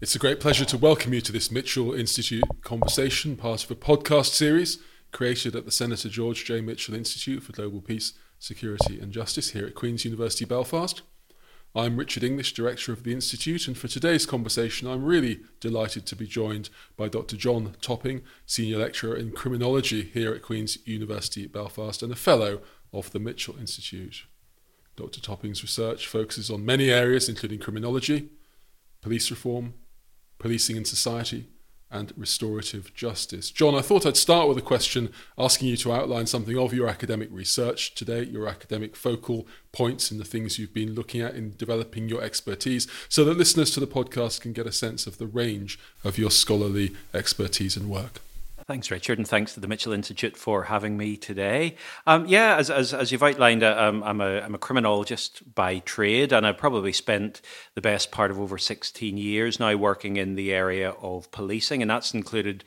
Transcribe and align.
It's 0.00 0.16
a 0.16 0.18
great 0.18 0.40
pleasure 0.40 0.64
to 0.64 0.76
welcome 0.76 1.14
you 1.14 1.20
to 1.20 1.30
this 1.30 1.52
Mitchell 1.52 1.94
Institute 1.94 2.42
conversation, 2.62 3.36
part 3.36 3.62
of 3.62 3.70
a 3.70 3.76
podcast 3.76 4.32
series 4.32 4.78
created 5.12 5.54
at 5.54 5.66
the 5.66 5.70
Senator 5.70 6.08
George 6.08 6.44
J. 6.44 6.60
Mitchell 6.60 6.96
Institute 6.96 7.44
for 7.44 7.52
Global 7.52 7.80
Peace, 7.80 8.12
Security 8.40 8.98
and 8.98 9.12
Justice 9.12 9.50
here 9.50 9.64
at 9.64 9.76
Queen's 9.76 10.04
University 10.04 10.44
Belfast. 10.44 11.02
I'm 11.76 11.96
Richard 11.96 12.24
English, 12.24 12.54
Director 12.54 12.92
of 12.92 13.04
the 13.04 13.12
Institute, 13.12 13.68
and 13.68 13.78
for 13.78 13.86
today's 13.86 14.26
conversation, 14.26 14.88
I'm 14.88 15.04
really 15.04 15.40
delighted 15.60 16.06
to 16.06 16.16
be 16.16 16.26
joined 16.26 16.70
by 16.96 17.06
Dr. 17.08 17.36
John 17.36 17.76
Topping, 17.80 18.22
Senior 18.46 18.78
Lecturer 18.78 19.14
in 19.14 19.30
Criminology 19.30 20.02
here 20.02 20.34
at 20.34 20.42
Queen's 20.42 20.76
University 20.84 21.46
Belfast 21.46 22.02
and 22.02 22.12
a 22.12 22.16
Fellow 22.16 22.62
of 22.92 23.12
the 23.12 23.20
Mitchell 23.20 23.56
Institute. 23.60 24.24
Dr. 24.96 25.20
Topping's 25.20 25.62
research 25.62 26.08
focuses 26.08 26.50
on 26.50 26.66
many 26.66 26.90
areas, 26.90 27.28
including 27.28 27.60
criminology, 27.60 28.30
police 29.00 29.30
reform, 29.30 29.74
policing 30.38 30.76
in 30.76 30.84
society, 30.84 31.46
and 31.94 32.12
restorative 32.16 32.92
justice. 32.92 33.52
John, 33.52 33.76
I 33.76 33.80
thought 33.80 34.04
I'd 34.04 34.16
start 34.16 34.48
with 34.48 34.58
a 34.58 34.62
question 34.62 35.10
asking 35.38 35.68
you 35.68 35.76
to 35.78 35.92
outline 35.92 36.26
something 36.26 36.58
of 36.58 36.74
your 36.74 36.88
academic 36.88 37.28
research 37.30 37.94
today, 37.94 38.24
your 38.24 38.48
academic 38.48 38.96
focal 38.96 39.46
points 39.70 40.10
in 40.10 40.18
the 40.18 40.24
things 40.24 40.58
you've 40.58 40.74
been 40.74 40.94
looking 40.94 41.20
at 41.20 41.36
in 41.36 41.54
developing 41.56 42.08
your 42.08 42.20
expertise, 42.20 42.88
so 43.08 43.24
that 43.24 43.38
listeners 43.38 43.70
to 43.70 43.80
the 43.80 43.86
podcast 43.86 44.40
can 44.40 44.52
get 44.52 44.66
a 44.66 44.72
sense 44.72 45.06
of 45.06 45.18
the 45.18 45.26
range 45.26 45.78
of 46.02 46.18
your 46.18 46.32
scholarly 46.32 46.96
expertise 47.14 47.76
and 47.76 47.88
work. 47.88 48.20
Thanks, 48.66 48.90
Richard, 48.90 49.18
and 49.18 49.28
thanks 49.28 49.52
to 49.54 49.60
the 49.60 49.68
Mitchell 49.68 49.92
Institute 49.92 50.38
for 50.38 50.64
having 50.64 50.96
me 50.96 51.18
today. 51.18 51.76
Um, 52.06 52.24
yeah, 52.26 52.56
as, 52.56 52.70
as, 52.70 52.94
as, 52.94 53.12
you've 53.12 53.22
outlined, 53.22 53.62
uh, 53.62 53.76
um, 53.78 54.02
I'm, 54.02 54.22
a, 54.22 54.40
I'm 54.40 54.54
a 54.54 54.58
criminologist 54.58 55.54
by 55.54 55.80
trade, 55.80 56.32
and 56.32 56.46
I've 56.46 56.56
probably 56.56 56.94
spent 56.94 57.42
the 57.74 57.82
best 57.82 58.10
part 58.10 58.30
of 58.30 58.40
over 58.40 58.56
16 58.56 59.18
years 59.18 59.60
now 59.60 59.76
working 59.76 60.16
in 60.16 60.34
the 60.34 60.54
area 60.54 60.92
of 60.92 61.30
policing, 61.30 61.82
and 61.82 61.90
that's 61.90 62.14
included 62.14 62.64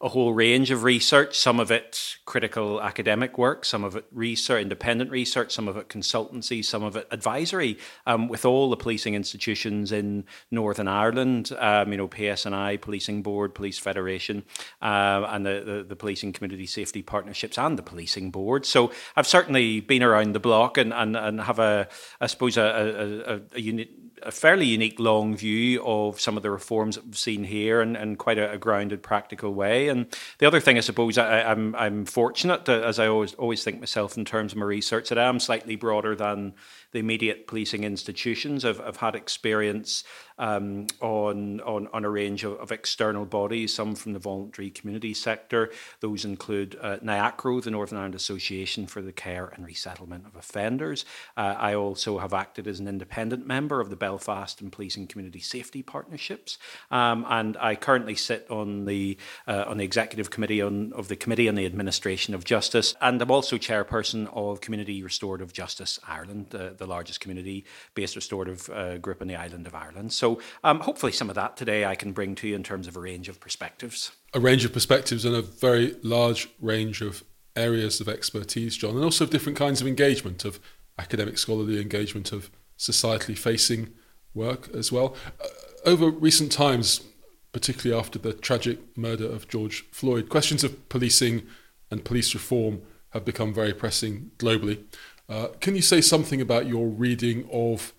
a 0.00 0.08
whole 0.08 0.34
range 0.34 0.70
of 0.70 0.82
research, 0.82 1.38
some 1.38 1.58
of 1.58 1.70
it 1.70 2.16
critical 2.24 2.80
academic 2.82 3.38
work, 3.38 3.64
some 3.64 3.84
of 3.84 3.96
it 3.96 4.04
research, 4.12 4.62
independent 4.62 5.10
research, 5.10 5.52
some 5.52 5.68
of 5.68 5.76
it 5.76 5.88
consultancy, 5.88 6.64
some 6.64 6.82
of 6.82 6.96
it 6.96 7.06
advisory, 7.10 7.78
um, 8.06 8.28
with 8.28 8.44
all 8.44 8.68
the 8.68 8.76
policing 8.76 9.14
institutions 9.14 9.92
in 9.92 10.24
Northern 10.50 10.88
Ireland, 10.88 11.52
um, 11.58 11.90
you 11.92 11.98
know, 11.98 12.08
PSNI, 12.08 12.80
Policing 12.80 13.22
Board, 13.22 13.54
Police 13.54 13.78
Federation, 13.78 14.44
uh, 14.82 15.26
and 15.28 15.46
the, 15.46 15.62
the, 15.64 15.84
the, 15.88 15.96
Policing 15.96 16.32
Community 16.32 16.66
Safety 16.66 17.02
Partnerships 17.02 17.58
and 17.58 17.78
the 17.78 17.82
Policing 17.82 18.30
Board. 18.30 18.66
So 18.66 18.92
I've 19.16 19.26
certainly 19.26 19.80
been 19.80 20.02
around 20.02 20.34
the 20.34 20.40
block 20.40 20.76
and, 20.76 20.92
and, 20.92 21.16
and 21.16 21.40
have 21.40 21.58
a, 21.58 21.88
I 22.20 22.26
suppose, 22.26 22.56
a, 22.56 22.62
a, 22.62 23.34
a, 23.34 23.40
a 23.54 23.60
unit 23.60 23.90
a 24.22 24.30
fairly 24.30 24.66
unique 24.66 24.98
long 24.98 25.36
view 25.36 25.84
of 25.84 26.20
some 26.20 26.36
of 26.36 26.42
the 26.42 26.50
reforms 26.50 26.96
that 26.96 27.04
we've 27.04 27.18
seen 27.18 27.44
here 27.44 27.80
and, 27.80 27.96
and 27.96 28.18
quite 28.18 28.38
a, 28.38 28.52
a 28.52 28.58
grounded 28.58 29.02
practical 29.02 29.54
way. 29.54 29.88
And 29.88 30.06
the 30.38 30.46
other 30.46 30.60
thing, 30.60 30.76
I 30.76 30.80
suppose, 30.80 31.18
I, 31.18 31.40
am 31.40 31.74
I'm, 31.74 31.76
I'm 31.76 32.04
fortunate, 32.04 32.64
to, 32.66 32.84
as 32.86 32.98
I 32.98 33.06
always 33.06 33.34
always 33.34 33.62
think 33.64 33.80
myself 33.80 34.16
in 34.16 34.24
terms 34.24 34.52
of 34.52 34.58
my 34.58 34.64
research, 34.64 35.08
that 35.08 35.18
I 35.18 35.28
am 35.28 35.40
slightly 35.40 35.76
broader 35.76 36.14
than 36.14 36.54
the 36.92 36.98
immediate 36.98 37.46
policing 37.46 37.84
institutions. 37.84 38.64
I've, 38.64 38.80
I've 38.80 38.96
had 38.96 39.14
experience 39.14 40.04
um, 40.38 40.86
on, 41.00 41.60
on, 41.60 41.88
on 41.92 42.04
a 42.04 42.10
range 42.10 42.44
of, 42.44 42.54
of, 42.54 42.70
external 42.70 43.24
bodies, 43.24 43.72
some 43.72 43.94
from 43.94 44.12
the 44.12 44.18
voluntary 44.18 44.70
community 44.70 45.14
sector. 45.14 45.70
Those 46.00 46.24
include 46.24 46.76
uh, 46.80 46.98
NIACRO, 46.98 47.62
the 47.62 47.70
Northern 47.70 47.96
Ireland 47.96 48.14
Association 48.14 48.86
for 48.86 49.00
the 49.00 49.12
Care 49.12 49.46
and 49.54 49.64
Resettlement 49.64 50.26
of 50.26 50.36
Offenders. 50.36 51.06
Uh, 51.36 51.54
I 51.58 51.74
also 51.74 52.18
have 52.18 52.34
acted 52.34 52.66
as 52.66 52.80
an 52.80 52.88
independent 52.88 53.46
member 53.46 53.80
of 53.80 53.88
the 53.88 53.96
Belfast 53.96 54.60
and 54.60 54.70
Policing 54.70 55.06
Community 55.06 55.40
Safety 55.40 55.82
Partnerships, 55.82 56.58
um, 56.90 57.24
and 57.28 57.56
I 57.56 57.74
currently 57.74 58.14
sit 58.14 58.46
on 58.50 58.84
the 58.84 59.16
uh, 59.46 59.64
on 59.66 59.78
the 59.78 59.84
executive 59.84 60.30
committee 60.30 60.60
on, 60.60 60.92
of 60.92 61.08
the 61.08 61.16
Committee 61.16 61.48
on 61.48 61.54
the 61.54 61.64
Administration 61.64 62.34
of 62.34 62.44
Justice, 62.44 62.94
and 63.00 63.22
I'm 63.22 63.30
also 63.30 63.56
chairperson 63.56 64.28
of 64.34 64.60
Community 64.60 65.02
Restorative 65.02 65.52
Justice 65.52 65.98
Ireland, 66.06 66.54
uh, 66.54 66.70
the 66.76 66.86
largest 66.86 67.20
community-based 67.20 68.16
restorative 68.16 68.68
uh, 68.70 68.98
group 68.98 69.22
in 69.22 69.28
the 69.28 69.36
island 69.36 69.66
of 69.66 69.74
Ireland. 69.74 70.12
So 70.12 70.26
so 70.26 70.40
um, 70.64 70.80
hopefully, 70.80 71.12
some 71.12 71.28
of 71.28 71.36
that 71.36 71.56
today 71.56 71.84
I 71.84 71.94
can 71.94 72.10
bring 72.10 72.34
to 72.36 72.48
you 72.48 72.56
in 72.56 72.64
terms 72.64 72.88
of 72.88 72.96
a 72.96 73.00
range 73.00 73.28
of 73.28 73.38
perspectives. 73.38 74.10
A 74.34 74.40
range 74.40 74.64
of 74.64 74.72
perspectives 74.72 75.24
and 75.24 75.36
a 75.36 75.42
very 75.42 75.94
large 76.02 76.48
range 76.60 77.00
of 77.00 77.22
areas 77.54 78.00
of 78.00 78.08
expertise, 78.08 78.76
John, 78.76 78.96
and 78.96 79.04
also 79.04 79.24
different 79.24 79.56
kinds 79.56 79.80
of 79.80 79.86
engagement, 79.86 80.44
of 80.44 80.58
academic 80.98 81.38
scholarly 81.38 81.80
engagement, 81.80 82.32
of 82.32 82.50
societally 82.76 83.38
facing 83.38 83.92
work 84.34 84.68
as 84.74 84.90
well. 84.90 85.14
Uh, 85.40 85.46
over 85.84 86.10
recent 86.10 86.50
times, 86.50 87.02
particularly 87.52 87.96
after 87.96 88.18
the 88.18 88.32
tragic 88.32 88.80
murder 88.96 89.26
of 89.26 89.46
George 89.46 89.84
Floyd, 89.92 90.28
questions 90.28 90.64
of 90.64 90.88
policing 90.88 91.46
and 91.92 92.04
police 92.04 92.34
reform 92.34 92.82
have 93.10 93.24
become 93.24 93.54
very 93.54 93.72
pressing 93.72 94.32
globally. 94.38 94.82
Uh, 95.28 95.48
can 95.60 95.74
you 95.74 95.82
say 95.82 96.00
something 96.00 96.40
about 96.40 96.66
your 96.66 96.86
reading 96.86 97.48
of 97.52 97.92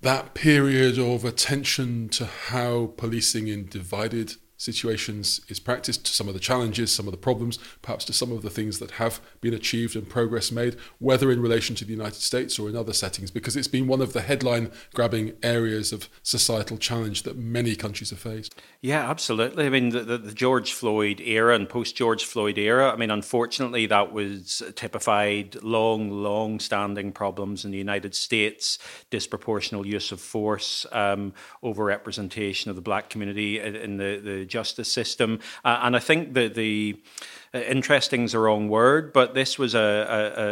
that 0.00 0.34
period 0.34 0.98
of 0.98 1.24
attention 1.24 2.08
to 2.08 2.26
how 2.26 2.92
policing 2.96 3.48
in 3.48 3.66
divided 3.66 4.34
situations 4.62 5.40
is 5.48 5.58
practiced, 5.58 6.04
to 6.06 6.12
some 6.12 6.28
of 6.28 6.34
the 6.34 6.40
challenges, 6.40 6.92
some 6.92 7.06
of 7.06 7.12
the 7.12 7.18
problems, 7.18 7.58
perhaps 7.82 8.04
to 8.04 8.12
some 8.12 8.30
of 8.30 8.42
the 8.42 8.50
things 8.50 8.78
that 8.78 8.92
have 8.92 9.20
been 9.40 9.54
achieved 9.54 9.96
and 9.96 10.08
progress 10.08 10.52
made, 10.52 10.76
whether 10.98 11.30
in 11.32 11.42
relation 11.42 11.74
to 11.76 11.84
the 11.84 11.92
United 11.92 12.20
States 12.20 12.58
or 12.58 12.68
in 12.68 12.76
other 12.76 12.92
settings, 12.92 13.30
because 13.30 13.56
it's 13.56 13.68
been 13.68 13.88
one 13.88 14.00
of 14.00 14.12
the 14.12 14.20
headline 14.20 14.70
grabbing 14.94 15.32
areas 15.42 15.92
of 15.92 16.08
societal 16.22 16.78
challenge 16.78 17.24
that 17.24 17.36
many 17.36 17.74
countries 17.74 18.10
have 18.10 18.18
faced. 18.20 18.54
Yeah, 18.80 19.08
absolutely. 19.10 19.66
I 19.66 19.68
mean, 19.68 19.90
the, 19.90 20.00
the, 20.00 20.18
the 20.18 20.32
George 20.32 20.72
Floyd 20.72 21.20
era 21.20 21.54
and 21.54 21.68
post 21.68 21.96
George 21.96 22.24
Floyd 22.24 22.58
era, 22.58 22.92
I 22.92 22.96
mean, 22.96 23.10
unfortunately, 23.10 23.86
that 23.86 24.12
was 24.12 24.62
typified 24.76 25.62
long, 25.62 26.10
long 26.10 26.60
standing 26.60 27.12
problems 27.12 27.64
in 27.64 27.70
the 27.70 27.78
United 27.78 28.14
States, 28.14 28.78
disproportional 29.10 29.84
use 29.84 30.12
of 30.12 30.20
force, 30.20 30.86
um, 30.92 31.32
over 31.62 31.84
representation 31.84 32.70
of 32.70 32.76
the 32.76 32.82
black 32.82 33.10
community 33.10 33.60
in 33.60 33.96
the, 33.96 34.20
the 34.22 34.44
justice 34.52 34.92
system. 34.92 35.38
Uh, 35.64 35.80
and 35.82 35.96
I 35.96 36.00
think 36.00 36.34
that 36.34 36.54
the 36.54 36.96
uh, 37.54 37.58
interesting 37.58 38.24
is 38.24 38.32
the 38.32 38.38
wrong 38.38 38.68
word, 38.68 39.12
but 39.12 39.34
this 39.34 39.58
was 39.58 39.74
a, 39.74 39.78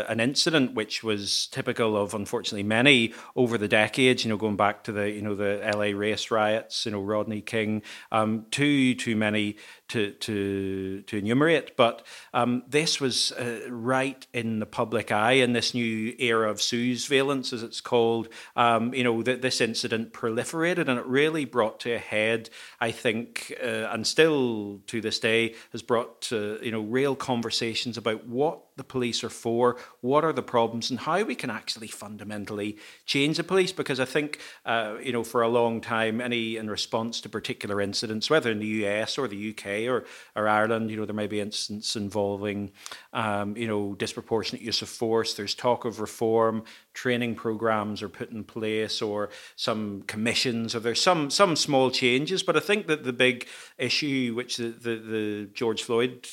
a, 0.06 0.10
an 0.10 0.20
incident 0.20 0.74
which 0.74 1.02
was 1.02 1.46
typical 1.46 1.96
of 1.96 2.12
unfortunately 2.12 2.62
many 2.62 3.14
over 3.34 3.56
the 3.56 3.68
decades. 3.68 4.24
You 4.24 4.28
know, 4.28 4.36
going 4.36 4.56
back 4.56 4.84
to 4.84 4.92
the 4.92 5.10
you 5.10 5.22
know 5.22 5.34
the 5.34 5.60
L.A. 5.62 5.94
race 5.94 6.30
riots, 6.30 6.84
you 6.84 6.92
know 6.92 7.00
Rodney 7.00 7.40
King, 7.40 7.82
um, 8.12 8.44
too 8.50 8.94
too 8.94 9.16
many 9.16 9.56
to 9.88 10.12
to 10.12 11.02
to 11.02 11.16
enumerate. 11.16 11.76
But 11.76 12.06
um, 12.34 12.64
this 12.68 13.00
was 13.00 13.32
uh, 13.32 13.60
right 13.70 14.26
in 14.34 14.58
the 14.58 14.66
public 14.66 15.10
eye 15.10 15.32
in 15.32 15.54
this 15.54 15.72
new 15.72 16.14
era 16.18 16.50
of 16.50 16.60
surveillance, 16.60 17.52
as 17.52 17.62
it's 17.62 17.80
called. 17.80 18.28
Um, 18.56 18.92
you 18.92 19.04
know 19.04 19.22
that 19.22 19.40
this 19.40 19.62
incident 19.62 20.12
proliferated, 20.12 20.88
and 20.88 20.98
it 20.98 21.06
really 21.06 21.46
brought 21.46 21.80
to 21.80 21.92
a 21.92 21.98
head. 21.98 22.50
I 22.78 22.90
think, 22.90 23.54
uh, 23.62 23.88
and 23.90 24.06
still 24.06 24.80
to 24.86 25.00
this 25.00 25.18
day, 25.18 25.54
has 25.72 25.80
brought 25.80 26.20
to 26.22 26.58
you 26.62 26.70
know 26.70 26.89
real 26.90 27.14
conversations 27.14 27.96
about 27.96 28.26
what 28.26 28.69
the 28.80 28.84
police 28.84 29.22
are 29.22 29.28
for, 29.28 29.76
what 30.00 30.24
are 30.24 30.32
the 30.32 30.42
problems, 30.42 30.88
and 30.90 31.00
how 31.00 31.22
we 31.22 31.34
can 31.34 31.50
actually 31.50 31.86
fundamentally 31.86 32.78
change 33.04 33.36
the 33.36 33.44
police. 33.44 33.72
Because 33.72 34.00
I 34.00 34.06
think, 34.06 34.40
uh, 34.64 34.94
you 35.02 35.12
know, 35.12 35.22
for 35.22 35.42
a 35.42 35.48
long 35.48 35.82
time, 35.82 36.18
any 36.18 36.56
in 36.56 36.70
response 36.70 37.20
to 37.20 37.28
particular 37.28 37.78
incidents, 37.82 38.30
whether 38.30 38.50
in 38.50 38.58
the 38.58 38.72
US 38.84 39.18
or 39.18 39.28
the 39.28 39.50
UK 39.50 39.86
or, 39.86 40.06
or 40.34 40.48
Ireland, 40.48 40.90
you 40.90 40.96
know, 40.96 41.04
there 41.04 41.14
may 41.14 41.26
be 41.26 41.40
incidents 41.40 41.94
involving, 41.94 42.72
um, 43.12 43.54
you 43.54 43.66
know, 43.66 43.94
disproportionate 43.94 44.64
use 44.64 44.80
of 44.80 44.88
force. 44.88 45.34
There's 45.34 45.54
talk 45.54 45.84
of 45.84 46.00
reform, 46.00 46.64
training 46.94 47.34
programs 47.34 48.02
are 48.02 48.08
put 48.08 48.30
in 48.30 48.44
place, 48.44 49.02
or 49.02 49.28
some 49.56 50.04
commissions, 50.06 50.74
or 50.74 50.80
there's 50.80 51.02
some 51.02 51.28
some 51.28 51.54
small 51.54 51.90
changes. 51.90 52.42
But 52.42 52.56
I 52.56 52.60
think 52.60 52.86
that 52.86 53.04
the 53.04 53.12
big 53.12 53.46
issue, 53.76 54.32
which 54.34 54.56
the, 54.56 54.68
the, 54.68 54.96
the 54.96 55.48
George 55.52 55.82
Floyd 55.82 56.26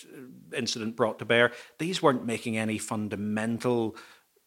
incident 0.55 0.95
brought 0.95 1.19
to 1.19 1.25
bear, 1.25 1.51
these 1.77 2.01
weren't 2.01 2.25
making 2.37 2.55
any 2.55 2.77
fundamental 2.77 3.95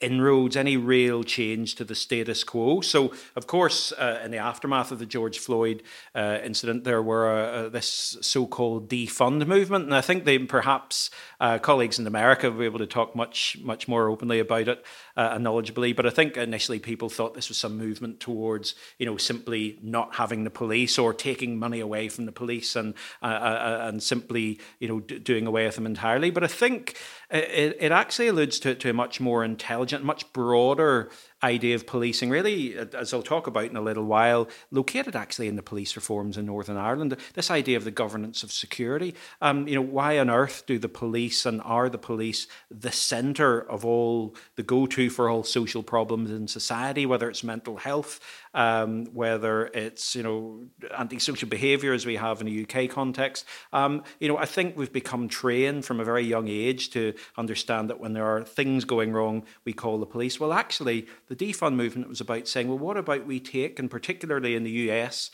inroads, 0.01 0.57
any 0.57 0.77
real 0.77 1.23
change 1.23 1.75
to 1.75 1.85
the 1.85 1.95
status 1.95 2.43
quo. 2.43 2.81
So, 2.81 3.13
of 3.37 3.47
course, 3.47 3.93
uh, 3.93 4.23
in 4.25 4.31
the 4.31 4.39
aftermath 4.39 4.91
of 4.93 4.99
the 4.99 5.07
George 5.07 5.39
Floyd 5.39 5.83
uh, 6.15 6.39
incident, 6.43 6.85
there 6.85 7.03
were 7.03 7.29
uh, 7.29 7.69
this 7.69 8.17
so-called 8.23 8.89
defund 8.89 9.47
movement, 9.47 9.85
and 9.85 9.95
I 9.95 10.01
think 10.01 10.25
they 10.25 10.39
perhaps 10.39 11.11
uh, 11.39 11.59
colleagues 11.59 11.99
in 11.99 12.07
America 12.07 12.51
will 12.51 12.61
be 12.61 12.65
able 12.65 12.79
to 12.79 12.87
talk 12.87 13.15
much, 13.15 13.59
much 13.63 13.89
more 13.89 14.09
openly 14.09 14.39
about 14.39 14.69
it 14.69 14.85
uh, 15.19 15.33
and 15.33 15.45
knowledgeably. 15.45 15.95
But 15.95 16.07
I 16.07 16.11
think 16.11 16.37
initially 16.37 16.79
people 16.79 17.11
thought 17.11 17.35
this 17.35 17.51
was 17.51 17.59
some 17.59 17.77
movement 17.77 18.21
towards, 18.21 18.75
you 18.99 19.05
know, 19.05 19.19
simply 19.19 19.79
not 19.83 20.15
having 20.15 20.45
the 20.45 20.51
police 20.51 20.99
or 20.99 21.13
taking 21.13 21.59
money 21.59 21.81
away 21.81 22.09
from 22.09 22.25
the 22.25 22.33
police 22.33 22.75
and 22.75 22.95
uh, 23.23 23.81
and 23.83 24.03
simply, 24.03 24.61
you 24.79 24.89
know, 24.89 25.01
d- 25.01 25.19
doing 25.19 25.47
away 25.47 25.67
with 25.67 25.75
them 25.75 25.87
entirely. 25.87 26.31
But 26.31 26.45
I 26.45 26.49
think 26.49 26.97
it, 27.31 27.77
it 27.81 27.93
actually 27.93 28.29
alludes 28.29 28.59
to, 28.61 28.75
to 28.75 28.91
a 28.91 28.93
much 28.93 29.21
more 29.21 29.44
intelligent, 29.44 30.05
much 30.05 30.32
broader 30.32 31.11
idea 31.43 31.75
of 31.75 31.87
policing, 31.87 32.31
really, 32.31 32.77
as 32.77 33.15
I'll 33.15 33.23
talk 33.23 33.47
about 33.47 33.65
in 33.65 33.77
a 33.77 33.81
little 33.81 34.05
while, 34.05 34.49
located 34.71 35.17
actually 35.17 35.49
in 35.49 35.57
the 35.57 35.63
police 35.63 35.97
reforms 35.97 36.37
in 36.37 36.47
Northern 36.47 36.77
Ireland. 36.77 37.17
This 37.35 37.51
idea 37.51 37.77
of 37.77 37.85
the 37.85 37.91
governance 37.91 38.43
of 38.43 38.53
security. 38.53 39.15
Um, 39.41 39.67
you 39.67 39.75
know, 39.75 39.81
why 39.81 40.19
on 40.19 40.31
earth 40.31 40.65
do 40.67 40.79
the 40.79 40.89
police 40.89 41.47
and 41.47 41.61
are 41.63 41.89
the 41.89 41.99
police 41.99 42.47
the 42.71 42.93
centre 42.93 43.61
of 43.61 43.85
all 43.85 44.35
the 44.57 44.63
go-to 44.63 45.11
for 45.11 45.29
all 45.29 45.43
social 45.43 45.83
problems 45.83 46.31
in 46.31 46.49
society, 46.49 47.07
whether 47.07 47.29
it's 47.29 47.43
mental 47.43 47.77
health, 47.77 48.21
um, 48.55 49.07
whether 49.07 49.67
it's 49.67 50.15
you 50.15 50.23
know 50.23 50.67
antisocial 50.97 51.49
behaviour 51.49 51.93
as 51.93 52.07
we 52.07 52.17
have 52.17 52.41
in 52.41 52.49
a 52.49 52.63
UK 52.63 52.91
context. 52.91 53.45
Um, 53.73 54.03
you 54.19 54.29
know, 54.29 54.37
I 54.37 54.47
think 54.47 54.77
we've 54.77 54.93
become 54.93 55.29
trained 55.29 55.85
from 55.85 56.01
a 56.01 56.05
very 56.05 56.25
young 56.25 56.49
age 56.49 56.91
to 56.91 57.15
understand 57.37 57.91
that 57.91 58.01
when 58.01 58.13
there 58.13 58.27
are 58.27 58.43
things 58.45 58.85
going 58.85 59.13
wrong, 59.13 59.45
we 59.65 59.73
call 59.73 59.99
the 59.99 60.07
police. 60.07 60.41
Well, 60.41 60.53
actually, 60.53 61.07
the 61.31 61.37
defund 61.37 61.77
movement 61.77 62.09
was 62.09 62.21
about 62.21 62.49
saying, 62.49 62.67
well, 62.67 62.77
what 62.77 62.97
about 62.97 63.25
we 63.25 63.38
take, 63.38 63.79
and 63.79 63.88
particularly 63.88 64.56
in 64.56 64.65
the 64.65 64.91
US, 64.91 65.31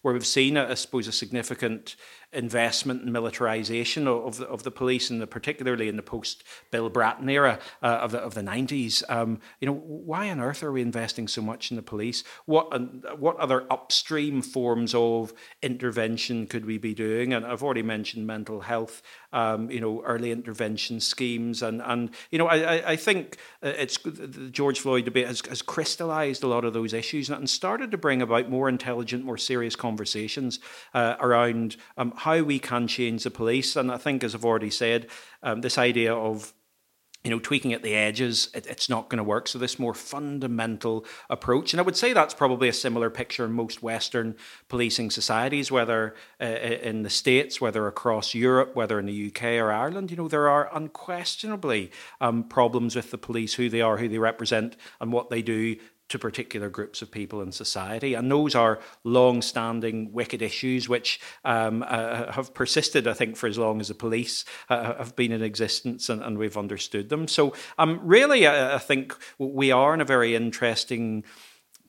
where 0.00 0.14
we've 0.14 0.24
seen, 0.24 0.56
I 0.56 0.74
suppose, 0.74 1.08
a 1.08 1.12
significant 1.12 1.96
investment 2.32 3.02
and 3.02 3.12
militarization 3.12 4.06
of 4.06 4.36
the, 4.36 4.46
of 4.46 4.62
the 4.62 4.70
police, 4.70 5.10
and 5.10 5.28
particularly 5.30 5.88
in 5.88 5.96
the 5.96 6.02
post 6.02 6.44
Bill 6.70 6.88
Bratton 6.88 7.28
era 7.28 7.58
uh, 7.82 7.86
of 7.86 8.12
the 8.12 8.18
of 8.18 8.34
the 8.34 8.42
nineties. 8.42 9.02
Um, 9.08 9.40
you 9.60 9.66
know, 9.66 9.74
why 9.74 10.30
on 10.30 10.40
earth 10.40 10.62
are 10.62 10.72
we 10.72 10.82
investing 10.82 11.26
so 11.28 11.42
much 11.42 11.70
in 11.70 11.76
the 11.76 11.82
police? 11.82 12.22
What 12.46 12.68
uh, 12.72 12.78
what 13.16 13.36
other 13.36 13.66
upstream 13.70 14.42
forms 14.42 14.94
of 14.94 15.32
intervention 15.62 16.46
could 16.46 16.66
we 16.66 16.78
be 16.78 16.94
doing? 16.94 17.32
And 17.32 17.44
I've 17.44 17.62
already 17.62 17.82
mentioned 17.82 18.26
mental 18.26 18.60
health. 18.60 19.02
Um, 19.32 19.70
you 19.70 19.80
know, 19.80 20.02
early 20.02 20.32
intervention 20.32 20.98
schemes, 20.98 21.62
and 21.62 21.80
and 21.84 22.10
you 22.30 22.38
know, 22.38 22.46
I 22.46 22.92
I 22.92 22.96
think 22.96 23.38
uh, 23.62 23.68
it's 23.68 23.96
the 23.98 24.50
George 24.50 24.80
Floyd 24.80 25.04
debate 25.04 25.26
has, 25.26 25.40
has 25.48 25.62
crystallized 25.62 26.42
a 26.42 26.48
lot 26.48 26.64
of 26.64 26.72
those 26.72 26.92
issues 26.92 27.30
and 27.30 27.48
started 27.48 27.92
to 27.92 27.98
bring 27.98 28.22
about 28.22 28.50
more 28.50 28.68
intelligent, 28.68 29.24
more 29.24 29.38
serious 29.38 29.76
conversations 29.76 30.58
uh, 30.94 31.14
around 31.20 31.76
um, 31.96 32.12
how 32.20 32.42
we 32.42 32.58
can 32.58 32.86
change 32.86 33.24
the 33.24 33.30
police. 33.30 33.76
And 33.76 33.90
I 33.90 33.96
think, 33.96 34.22
as 34.22 34.34
I've 34.34 34.44
already 34.44 34.70
said, 34.70 35.06
um, 35.42 35.62
this 35.62 35.78
idea 35.78 36.14
of 36.14 36.52
you 37.24 37.30
know, 37.30 37.38
tweaking 37.38 37.74
at 37.74 37.82
the 37.82 37.94
edges, 37.94 38.48
it, 38.54 38.66
it's 38.66 38.88
not 38.88 39.10
going 39.10 39.18
to 39.18 39.24
work. 39.24 39.46
So 39.46 39.58
this 39.58 39.78
more 39.78 39.92
fundamental 39.92 41.04
approach, 41.28 41.72
and 41.72 41.80
I 41.80 41.82
would 41.82 41.96
say 41.96 42.12
that's 42.12 42.32
probably 42.32 42.68
a 42.68 42.72
similar 42.72 43.10
picture 43.10 43.44
in 43.44 43.52
most 43.52 43.82
Western 43.82 44.36
policing 44.68 45.10
societies, 45.10 45.70
whether 45.70 46.14
uh, 46.40 46.44
in 46.44 47.02
the 47.02 47.10
States, 47.10 47.60
whether 47.60 47.86
across 47.86 48.34
Europe, 48.34 48.74
whether 48.74 48.98
in 48.98 49.06
the 49.06 49.26
UK 49.26 49.42
or 49.60 49.70
Ireland. 49.70 50.10
You 50.10 50.16
know, 50.16 50.28
there 50.28 50.48
are 50.48 50.74
unquestionably 50.74 51.90
um, 52.22 52.44
problems 52.44 52.96
with 52.96 53.10
the 53.10 53.18
police, 53.18 53.54
who 53.54 53.68
they 53.68 53.82
are, 53.82 53.98
who 53.98 54.08
they 54.08 54.18
represent, 54.18 54.76
and 55.00 55.12
what 55.12 55.28
they 55.28 55.42
do 55.42 55.76
to 56.10 56.18
particular 56.18 56.68
groups 56.68 57.02
of 57.02 57.10
people 57.10 57.40
in 57.40 57.52
society. 57.52 58.14
And 58.14 58.30
those 58.30 58.54
are 58.54 58.80
long 59.04 59.42
standing 59.42 60.12
wicked 60.12 60.42
issues 60.42 60.88
which 60.88 61.20
um, 61.44 61.84
uh, 61.86 62.32
have 62.32 62.52
persisted, 62.52 63.06
I 63.06 63.14
think, 63.14 63.36
for 63.36 63.46
as 63.46 63.56
long 63.56 63.80
as 63.80 63.88
the 63.88 63.94
police 63.94 64.44
uh, 64.68 64.94
have 64.94 65.16
been 65.16 65.32
in 65.32 65.42
existence 65.42 66.08
and, 66.08 66.22
and, 66.22 66.36
we've 66.36 66.56
understood 66.56 67.10
them. 67.10 67.28
So, 67.28 67.54
um, 67.78 68.00
really, 68.02 68.46
I, 68.46 68.76
I 68.76 68.78
think 68.78 69.16
we 69.38 69.70
are 69.70 69.94
in 69.94 70.00
a 70.00 70.04
very 70.04 70.34
interesting 70.34 71.24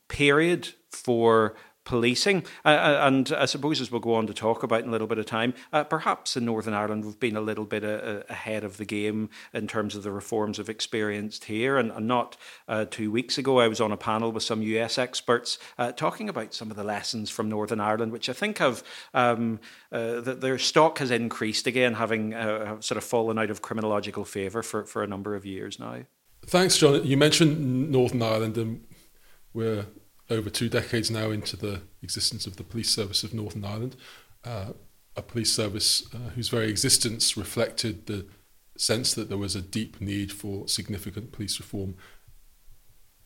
period 0.08 0.70
for 0.90 1.56
policing. 1.84 2.46
Uh, 2.64 2.70
uh, 2.70 3.00
and 3.02 3.32
I 3.32 3.46
suppose, 3.46 3.82
as 3.82 3.92
we'll 3.92 4.02
go 4.02 4.16
on 4.16 4.28
to 4.28 4.34
talk 4.34 4.64
about 4.64 4.82
in 4.82 4.90
a 4.90 4.92
little 4.92 5.08
bit 5.08 5.18
of 5.18 5.26
time, 5.26 5.54
uh, 5.74 5.84
perhaps 5.84 6.38
in 6.38 6.46
Northern 6.46 6.74
Ireland 6.74 7.06
we've 7.06 7.20
been 7.20 7.36
a 7.36 7.42
little 7.42 7.66
bit 7.66 7.84
a, 7.84 8.20
uh, 8.20 8.24
a 8.30 8.32
ahead 8.32 8.64
of 8.64 8.78
the 8.78 8.86
game 8.86 9.30
in 9.54 9.68
terms 9.68 9.96
of 9.96 10.04
the 10.04 10.12
reforms 10.12 10.58
we've 10.58 10.70
experienced 10.70 11.46
here. 11.46 11.78
And, 11.78 11.92
and 11.92 12.08
not 12.08 12.38
uh, 12.68 12.86
two 12.90 13.12
weeks 13.12 13.38
ago, 13.38 13.60
I 13.60 13.68
was 13.68 13.82
on 13.82 13.92
a 13.92 13.98
panel 13.98 14.32
with 14.32 14.44
some 14.44 14.62
US 14.62 14.98
experts 14.98 15.58
uh, 15.78 15.92
talking 15.92 16.30
about 16.30 16.54
some 16.54 16.72
of 16.72 16.78
the 16.78 16.84
lessons 16.84 17.30
from 17.30 17.50
Northern 17.50 17.80
Ireland, 17.80 18.12
which 18.12 18.30
I 18.30 18.34
think 18.34 18.60
have 18.60 18.84
um, 19.14 19.60
their 19.92 20.58
stock 20.58 21.00
has 21.00 21.12
increased 21.12 21.68
again, 21.68 21.96
having 21.96 22.32
sort 22.82 22.98
of 22.98 23.04
fallen 23.04 23.38
out 23.38 23.50
of 23.50 23.62
criminological 23.62 24.26
favour 24.26 24.64
for, 24.64 24.86
for 24.86 25.04
a 25.04 25.08
number 25.08 25.36
of 25.36 25.46
years 25.46 25.80
now. 25.80 26.02
Thanks, 26.46 26.78
John. 26.78 27.06
You 27.06 27.18
mentioned 27.18 27.92
Northern 27.92 28.22
Ireland, 28.22 28.58
and 28.58 28.84
we're 29.54 29.86
over 30.32 30.50
two 30.50 30.70
decades 30.70 31.12
now 31.12 31.30
into 31.30 31.58
the 31.58 31.82
existence 32.02 32.48
of 32.48 32.56
the 32.56 32.64
police 32.64 32.90
service 32.90 33.24
of 33.24 33.34
Northern 33.34 33.66
Ireland, 33.66 33.96
uh, 34.44 34.74
a 35.16 35.22
police 35.22 35.52
service 35.52 36.04
uh, 36.14 36.30
whose 36.36 36.50
very 36.50 36.70
existence 36.70 37.36
reflected 37.36 38.08
the 38.08 38.26
sense 38.78 39.14
that 39.14 39.30
there 39.30 39.38
was 39.38 39.56
a 39.56 39.62
deep 39.62 40.00
need 40.00 40.32
for 40.32 40.68
significant 40.68 41.32
police 41.32 41.60
reform 41.60 41.96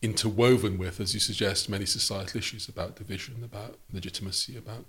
interwoven 0.02 0.76
with, 0.78 1.00
as 1.00 1.14
you 1.14 1.20
suggest, 1.20 1.68
many 1.68 1.86
societal 1.86 2.38
issues 2.38 2.68
about 2.68 2.96
division, 2.96 3.42
about 3.42 3.78
legitimacy, 3.92 4.56
about 4.56 4.84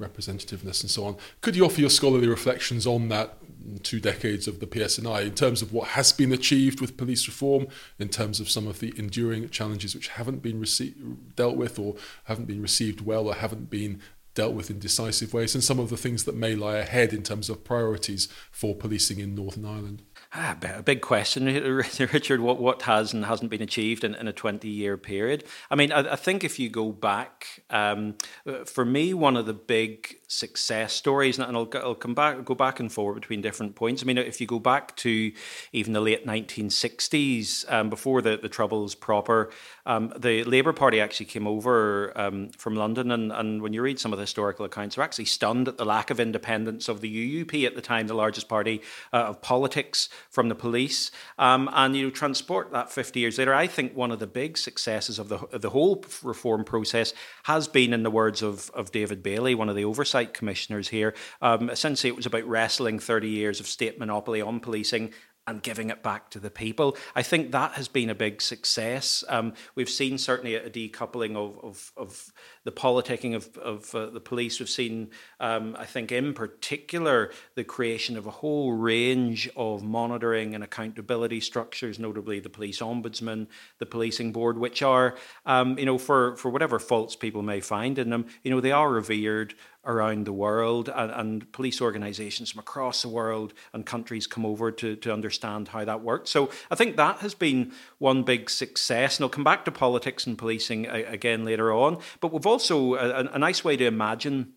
representativeness 0.00 0.82
and 0.82 0.90
so 0.90 1.04
on. 1.04 1.16
Could 1.40 1.56
you 1.56 1.64
offer 1.64 1.80
your 1.80 1.90
scholarly 1.90 2.28
reflections 2.28 2.86
on 2.86 3.08
that 3.08 3.36
two 3.82 4.00
decades 4.00 4.48
of 4.48 4.60
the 4.60 4.66
PSNI 4.66 5.22
in 5.22 5.34
terms 5.34 5.62
of 5.62 5.72
what 5.72 5.88
has 5.88 6.12
been 6.12 6.32
achieved 6.32 6.80
with 6.80 6.96
police 6.96 7.26
reform, 7.26 7.66
in 7.98 8.08
terms 8.08 8.40
of 8.40 8.50
some 8.50 8.66
of 8.66 8.80
the 8.80 8.92
enduring 8.96 9.48
challenges 9.50 9.94
which 9.94 10.08
haven't 10.08 10.42
been 10.42 10.60
rece- 10.60 10.94
dealt 11.36 11.56
with 11.56 11.78
or 11.78 11.94
haven't 12.24 12.46
been 12.46 12.62
received 12.62 13.00
well 13.02 13.28
or 13.28 13.34
haven't 13.34 13.70
been 13.70 14.00
dealt 14.34 14.54
with 14.54 14.70
in 14.70 14.78
decisive 14.78 15.34
ways, 15.34 15.54
and 15.54 15.62
some 15.62 15.78
of 15.78 15.90
the 15.90 15.96
things 15.96 16.24
that 16.24 16.34
may 16.34 16.54
lie 16.54 16.78
ahead 16.78 17.12
in 17.12 17.22
terms 17.22 17.50
of 17.50 17.64
priorities 17.64 18.28
for 18.50 18.74
policing 18.74 19.18
in 19.18 19.34
Northern 19.34 19.64
Ireland? 19.64 20.02
Ah, 20.34 20.56
a 20.62 20.82
big 20.82 21.02
question, 21.02 21.44
Richard. 22.12 22.40
What 22.40 22.58
what 22.58 22.82
has 22.82 23.12
and 23.12 23.26
hasn't 23.26 23.50
been 23.50 23.60
achieved 23.60 24.02
in, 24.02 24.14
in 24.14 24.28
a 24.28 24.32
twenty 24.32 24.68
year 24.68 24.96
period? 24.96 25.44
I 25.70 25.74
mean, 25.74 25.92
I, 25.92 26.12
I 26.12 26.16
think 26.16 26.42
if 26.42 26.58
you 26.58 26.70
go 26.70 26.90
back, 26.90 27.62
um, 27.68 28.16
for 28.64 28.86
me, 28.86 29.12
one 29.12 29.36
of 29.36 29.44
the 29.44 29.52
big 29.52 30.16
success 30.32 30.92
stories, 30.92 31.38
and 31.38 31.56
I'll, 31.56 31.66
come 31.66 32.14
back, 32.14 32.44
go 32.44 32.54
back 32.54 32.80
and 32.80 32.90
forward 32.90 33.14
between 33.14 33.42
different 33.42 33.74
points. 33.74 34.02
I 34.02 34.06
mean, 34.06 34.18
if 34.18 34.40
you 34.40 34.46
go 34.46 34.58
back 34.58 34.96
to 34.96 35.32
even 35.72 35.92
the 35.92 36.00
late 36.00 36.24
nineteen 36.24 36.70
sixties, 36.70 37.64
um, 37.68 37.90
before 37.90 38.22
the 38.22 38.36
the 38.36 38.48
troubles 38.48 38.94
proper, 38.94 39.50
um, 39.84 40.12
the 40.16 40.44
Labour 40.44 40.72
Party 40.72 41.00
actually 41.00 41.26
came 41.26 41.46
over 41.46 42.12
um, 42.18 42.50
from 42.50 42.76
London, 42.76 43.10
and, 43.10 43.32
and 43.32 43.62
when 43.62 43.72
you 43.72 43.82
read 43.82 43.98
some 43.98 44.12
of 44.12 44.18
the 44.18 44.22
historical 44.22 44.64
accounts, 44.64 44.96
they're 44.96 45.04
actually 45.04 45.26
stunned 45.26 45.68
at 45.68 45.76
the 45.76 45.84
lack 45.84 46.10
of 46.10 46.18
independence 46.18 46.88
of 46.88 47.00
the 47.00 47.44
UUP 47.44 47.66
at 47.66 47.74
the 47.74 47.82
time, 47.82 48.06
the 48.06 48.14
largest 48.14 48.48
party 48.48 48.80
uh, 49.12 49.16
of 49.16 49.42
politics 49.42 50.08
from 50.30 50.48
the 50.48 50.54
police. 50.54 51.10
Um, 51.38 51.68
and 51.72 51.96
you 51.96 52.04
know, 52.04 52.10
transport 52.10 52.72
that 52.72 52.90
50 52.90 53.20
years 53.20 53.38
later, 53.38 53.54
I 53.54 53.66
think 53.66 53.96
one 53.96 54.10
of 54.10 54.18
the 54.18 54.26
big 54.26 54.56
successes 54.56 55.18
of 55.18 55.28
the, 55.28 55.36
of 55.36 55.60
the 55.60 55.70
whole 55.70 56.04
reform 56.22 56.64
process 56.64 57.12
has 57.44 57.68
been, 57.68 57.92
in 57.92 58.04
the 58.04 58.10
words 58.10 58.42
of, 58.42 58.70
of 58.70 58.92
David 58.92 59.22
Bayley, 59.22 59.54
one 59.54 59.68
of 59.68 59.76
the 59.76 59.84
oversight 59.84 60.21
commissioners 60.26 60.88
here, 60.88 61.14
um, 61.40 61.70
essentially 61.70 62.08
it 62.08 62.16
was 62.16 62.26
about 62.26 62.44
wrestling 62.44 62.98
30 62.98 63.28
years 63.28 63.60
of 63.60 63.66
state 63.66 63.98
monopoly 63.98 64.40
on 64.40 64.60
policing 64.60 65.12
and 65.46 65.62
giving 65.62 65.90
it 65.90 66.02
back 66.02 66.30
to 66.30 66.38
the 66.38 66.50
people. 66.50 66.96
I 67.16 67.22
think 67.22 67.50
that 67.50 67.72
has 67.72 67.88
been 67.88 68.10
a 68.10 68.14
big 68.14 68.40
success. 68.40 69.24
Um, 69.28 69.54
we've 69.74 69.88
seen 69.88 70.18
certainly 70.18 70.54
a 70.54 70.70
decoupling 70.70 71.36
of, 71.36 71.58
of, 71.64 71.92
of 71.96 72.32
the 72.64 72.72
politicking 72.72 73.34
of, 73.34 73.56
of 73.58 73.94
uh, 73.94 74.06
the 74.06 74.20
police. 74.20 74.60
We've 74.60 74.68
seen, 74.68 75.10
um, 75.40 75.76
I 75.78 75.84
think, 75.84 76.12
in 76.12 76.34
particular, 76.34 77.30
the 77.54 77.64
creation 77.64 78.16
of 78.16 78.26
a 78.26 78.30
whole 78.30 78.72
range 78.72 79.48
of 79.56 79.82
monitoring 79.82 80.54
and 80.54 80.62
accountability 80.62 81.40
structures, 81.40 81.98
notably 81.98 82.40
the 82.40 82.50
police 82.50 82.80
ombudsman, 82.80 83.48
the 83.78 83.86
policing 83.86 84.32
board, 84.32 84.58
which 84.58 84.82
are, 84.82 85.16
um, 85.46 85.78
you 85.78 85.86
know, 85.86 85.98
for, 85.98 86.36
for 86.36 86.50
whatever 86.50 86.78
faults 86.78 87.16
people 87.16 87.42
may 87.42 87.60
find 87.60 87.98
in 87.98 88.10
them, 88.10 88.26
you 88.42 88.50
know, 88.50 88.60
they 88.60 88.72
are 88.72 88.90
revered 88.90 89.54
around 89.84 90.26
the 90.26 90.32
world 90.32 90.88
and, 90.94 91.10
and, 91.10 91.52
police 91.52 91.80
organizations 91.80 92.52
from 92.52 92.60
across 92.60 93.02
the 93.02 93.08
world 93.08 93.52
and 93.72 93.84
countries 93.84 94.28
come 94.28 94.46
over 94.46 94.70
to, 94.70 94.94
to 94.94 95.12
understand 95.12 95.68
how 95.68 95.84
that 95.84 96.02
works. 96.02 96.30
So 96.30 96.50
I 96.70 96.76
think 96.76 96.96
that 96.96 97.18
has 97.18 97.34
been 97.34 97.72
one 97.98 98.22
big 98.22 98.48
success. 98.48 99.16
And 99.16 99.24
I'll 99.24 99.30
come 99.30 99.44
back 99.44 99.64
to 99.64 99.72
politics 99.72 100.24
and 100.24 100.38
policing 100.38 100.86
again 100.86 101.44
later 101.44 101.72
on. 101.72 101.98
But 102.20 102.32
we've 102.32 102.46
also 102.52 102.94
a, 102.94 103.34
a 103.34 103.38
nice 103.38 103.64
way 103.64 103.76
to 103.76 103.86
imagine 103.86 104.52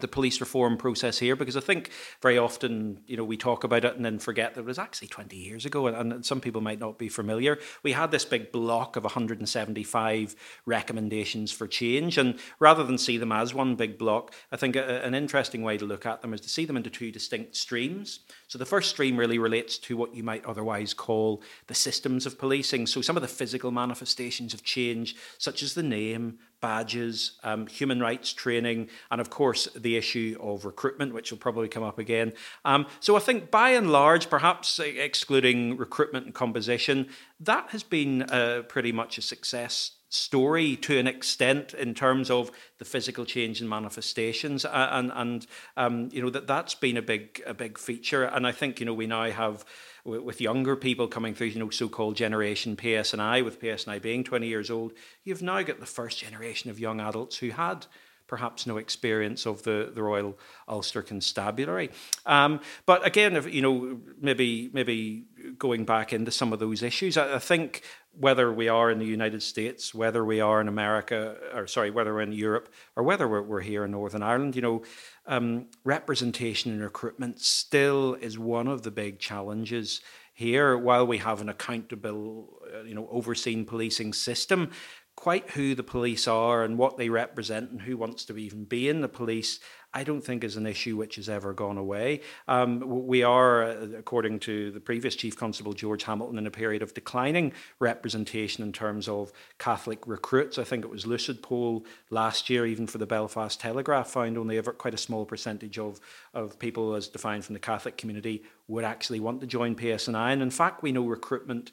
the 0.00 0.08
police 0.08 0.40
reform 0.40 0.76
process 0.76 1.18
here 1.18 1.36
because 1.36 1.56
I 1.56 1.60
think 1.60 1.90
very 2.20 2.38
often, 2.38 3.00
you 3.06 3.16
know, 3.16 3.24
we 3.24 3.36
talk 3.36 3.64
about 3.64 3.84
it 3.84 3.96
and 3.96 4.04
then 4.04 4.18
forget 4.18 4.54
that 4.54 4.60
it 4.60 4.66
was 4.66 4.78
actually 4.78 5.08
20 5.08 5.36
years 5.36 5.64
ago, 5.64 5.86
and, 5.86 6.12
and, 6.12 6.26
some 6.26 6.40
people 6.40 6.60
might 6.60 6.80
not 6.80 6.98
be 6.98 7.08
familiar. 7.08 7.58
We 7.82 7.92
had 7.92 8.10
this 8.10 8.24
big 8.24 8.50
block 8.50 8.96
of 8.96 9.04
175 9.04 10.36
recommendations 10.64 11.52
for 11.52 11.66
change, 11.66 12.18
and 12.18 12.38
rather 12.58 12.84
than 12.84 12.98
see 12.98 13.16
them 13.16 13.32
as 13.32 13.54
one 13.54 13.76
big 13.76 13.98
block, 13.98 14.34
I 14.50 14.56
think 14.56 14.76
a, 14.76 15.04
an 15.04 15.14
interesting 15.14 15.62
way 15.62 15.78
to 15.78 15.84
look 15.84 16.04
at 16.04 16.22
them 16.22 16.34
is 16.34 16.40
to 16.42 16.48
see 16.48 16.64
them 16.64 16.76
into 16.76 16.90
two 16.90 17.12
distinct 17.12 17.56
streams. 17.56 18.20
So 18.48 18.58
the 18.58 18.66
first 18.66 18.90
stream 18.90 19.16
really 19.16 19.38
relates 19.38 19.78
to 19.78 19.96
what 19.96 20.14
you 20.14 20.22
might 20.22 20.44
otherwise 20.44 20.94
call 20.94 21.42
the 21.68 21.74
systems 21.74 22.26
of 22.26 22.38
policing. 22.38 22.86
So 22.86 23.00
some 23.00 23.16
of 23.16 23.22
the 23.22 23.28
physical 23.28 23.70
manifestations 23.70 24.52
of 24.52 24.64
change, 24.64 25.16
such 25.38 25.62
as 25.62 25.74
the 25.74 25.82
name, 25.82 26.38
badges, 26.60 27.38
um, 27.42 27.66
human 27.66 28.00
rights 28.00 28.32
training, 28.32 28.88
and 29.10 29.20
of 29.20 29.30
course 29.30 29.68
the 29.74 29.96
issue 29.96 30.36
of 30.40 30.64
recruitment, 30.64 31.14
which 31.14 31.30
will 31.30 31.38
probably 31.38 31.68
come 31.68 31.82
up 31.82 31.98
again. 31.98 32.32
Um, 32.64 32.86
so 33.00 33.16
I 33.16 33.20
think 33.20 33.50
by 33.50 33.70
and 33.70 33.90
large, 33.90 34.28
perhaps 34.30 34.78
excluding 34.78 35.76
recruitment 35.76 36.26
and 36.26 36.34
composition, 36.34 37.08
that 37.40 37.70
has 37.70 37.82
been 37.82 38.22
uh, 38.22 38.62
pretty 38.68 38.92
much 38.92 39.18
a 39.18 39.22
success 39.22 39.92
story 40.08 40.76
to 40.76 40.98
an 40.98 41.06
extent 41.06 41.74
in 41.74 41.92
terms 41.92 42.30
of 42.30 42.50
the 42.78 42.84
physical 42.84 43.24
change 43.24 43.60
in 43.60 43.68
manifestations 43.68 44.64
and 44.64 45.10
and 45.14 45.46
um, 45.76 46.08
you 46.12 46.22
know 46.22 46.30
that 46.30 46.46
that's 46.46 46.74
been 46.76 46.96
a 46.96 47.02
big 47.02 47.42
a 47.44 47.52
big 47.52 47.76
feature 47.76 48.24
and 48.24 48.46
I 48.46 48.52
think 48.52 48.78
you 48.78 48.86
know 48.86 48.94
we 48.94 49.06
now 49.06 49.28
have 49.30 49.64
with 50.06 50.40
younger 50.40 50.76
people 50.76 51.08
coming 51.08 51.34
through, 51.34 51.48
you 51.48 51.58
know, 51.58 51.70
so-called 51.70 52.16
generation 52.16 52.76
PSNI, 52.76 53.44
with 53.44 53.60
PSNI 53.60 54.00
being 54.00 54.24
20 54.24 54.46
years 54.46 54.70
old, 54.70 54.92
you've 55.24 55.42
now 55.42 55.62
got 55.62 55.80
the 55.80 55.86
first 55.86 56.18
generation 56.18 56.70
of 56.70 56.78
young 56.78 57.00
adults 57.00 57.38
who 57.38 57.50
had 57.50 57.86
perhaps 58.26 58.66
no 58.66 58.76
experience 58.76 59.46
of 59.46 59.62
the, 59.62 59.90
the 59.94 60.02
Royal 60.02 60.38
Ulster 60.68 61.02
Constabulary. 61.02 61.90
Um, 62.24 62.60
but 62.84 63.06
again, 63.06 63.36
if, 63.36 63.52
you 63.52 63.62
know, 63.62 64.00
maybe 64.20 64.70
maybe 64.72 65.24
going 65.58 65.84
back 65.84 66.12
into 66.12 66.30
some 66.30 66.52
of 66.52 66.58
those 66.58 66.82
issues, 66.82 67.16
I, 67.16 67.36
I, 67.36 67.38
think 67.38 67.82
whether 68.18 68.52
we 68.52 68.68
are 68.68 68.90
in 68.90 68.98
the 68.98 69.04
United 69.04 69.42
States, 69.42 69.94
whether 69.94 70.24
we 70.24 70.40
are 70.40 70.60
in 70.60 70.68
America, 70.68 71.36
or 71.54 71.66
sorry, 71.66 71.90
whether 71.90 72.14
we're 72.14 72.22
in 72.22 72.32
Europe, 72.32 72.72
or 72.96 73.02
whether 73.02 73.28
we're, 73.28 73.42
we're 73.42 73.60
here 73.60 73.84
in 73.84 73.92
Northern 73.92 74.22
Ireland, 74.22 74.56
you 74.56 74.62
know, 74.62 74.82
um, 75.26 75.66
representation 75.84 76.72
and 76.72 76.82
recruitment 76.82 77.40
still 77.40 78.14
is 78.14 78.38
one 78.38 78.68
of 78.68 78.82
the 78.82 78.90
big 78.90 79.18
challenges 79.18 80.00
here. 80.32 80.76
While 80.76 81.06
we 81.06 81.18
have 81.18 81.40
an 81.40 81.48
accountable, 81.48 82.60
uh, 82.74 82.82
you 82.82 82.94
know, 82.94 83.08
overseen 83.10 83.64
policing 83.64 84.12
system, 84.12 84.70
quite 85.16 85.50
who 85.50 85.74
the 85.74 85.82
police 85.82 86.28
are 86.28 86.62
and 86.62 86.78
what 86.78 86.96
they 86.96 87.08
represent 87.08 87.70
and 87.70 87.82
who 87.82 87.96
wants 87.96 88.24
to 88.26 88.36
even 88.36 88.64
be 88.64 88.88
in 88.88 89.00
the 89.00 89.08
police, 89.08 89.58
I 89.94 90.04
don't 90.04 90.20
think 90.20 90.44
is 90.44 90.56
an 90.56 90.66
issue 90.66 90.96
which 90.96 91.16
has 91.16 91.28
ever 91.28 91.52
gone 91.52 91.78
away. 91.78 92.20
Um, 92.48 93.06
we 93.06 93.22
are, 93.22 93.64
uh, 93.64 93.86
according 93.96 94.40
to 94.40 94.70
the 94.70 94.80
previous 94.80 95.16
Chief 95.16 95.36
Constable 95.36 95.72
George 95.72 96.04
Hamilton, 96.04 96.38
in 96.38 96.46
a 96.46 96.50
period 96.50 96.82
of 96.82 96.92
declining 96.94 97.52
representation 97.78 98.62
in 98.62 98.72
terms 98.72 99.08
of 99.08 99.32
Catholic 99.58 100.06
recruits. 100.06 100.58
I 100.58 100.64
think 100.64 100.84
it 100.84 100.90
was 100.90 101.06
Lucid 101.06 101.42
poll 101.42 101.86
last 102.10 102.50
year, 102.50 102.66
even 102.66 102.86
for 102.86 102.98
the 102.98 103.06
Belfast 103.06 103.60
Telegraph, 103.60 104.08
found 104.08 104.36
only 104.36 104.58
ever 104.58 104.72
quite 104.72 104.94
a 104.94 104.98
small 104.98 105.24
percentage 105.24 105.78
of, 105.78 106.00
of 106.34 106.58
people, 106.58 106.94
as 106.94 107.08
defined 107.08 107.44
from 107.44 107.54
the 107.54 107.60
Catholic 107.60 107.96
community, 107.96 108.42
would 108.68 108.84
actually 108.84 109.20
want 109.20 109.40
to 109.40 109.46
join 109.46 109.74
PSNI. 109.74 110.32
And 110.32 110.42
in 110.42 110.50
fact, 110.50 110.82
we 110.82 110.92
know 110.92 111.06
recruitment 111.06 111.70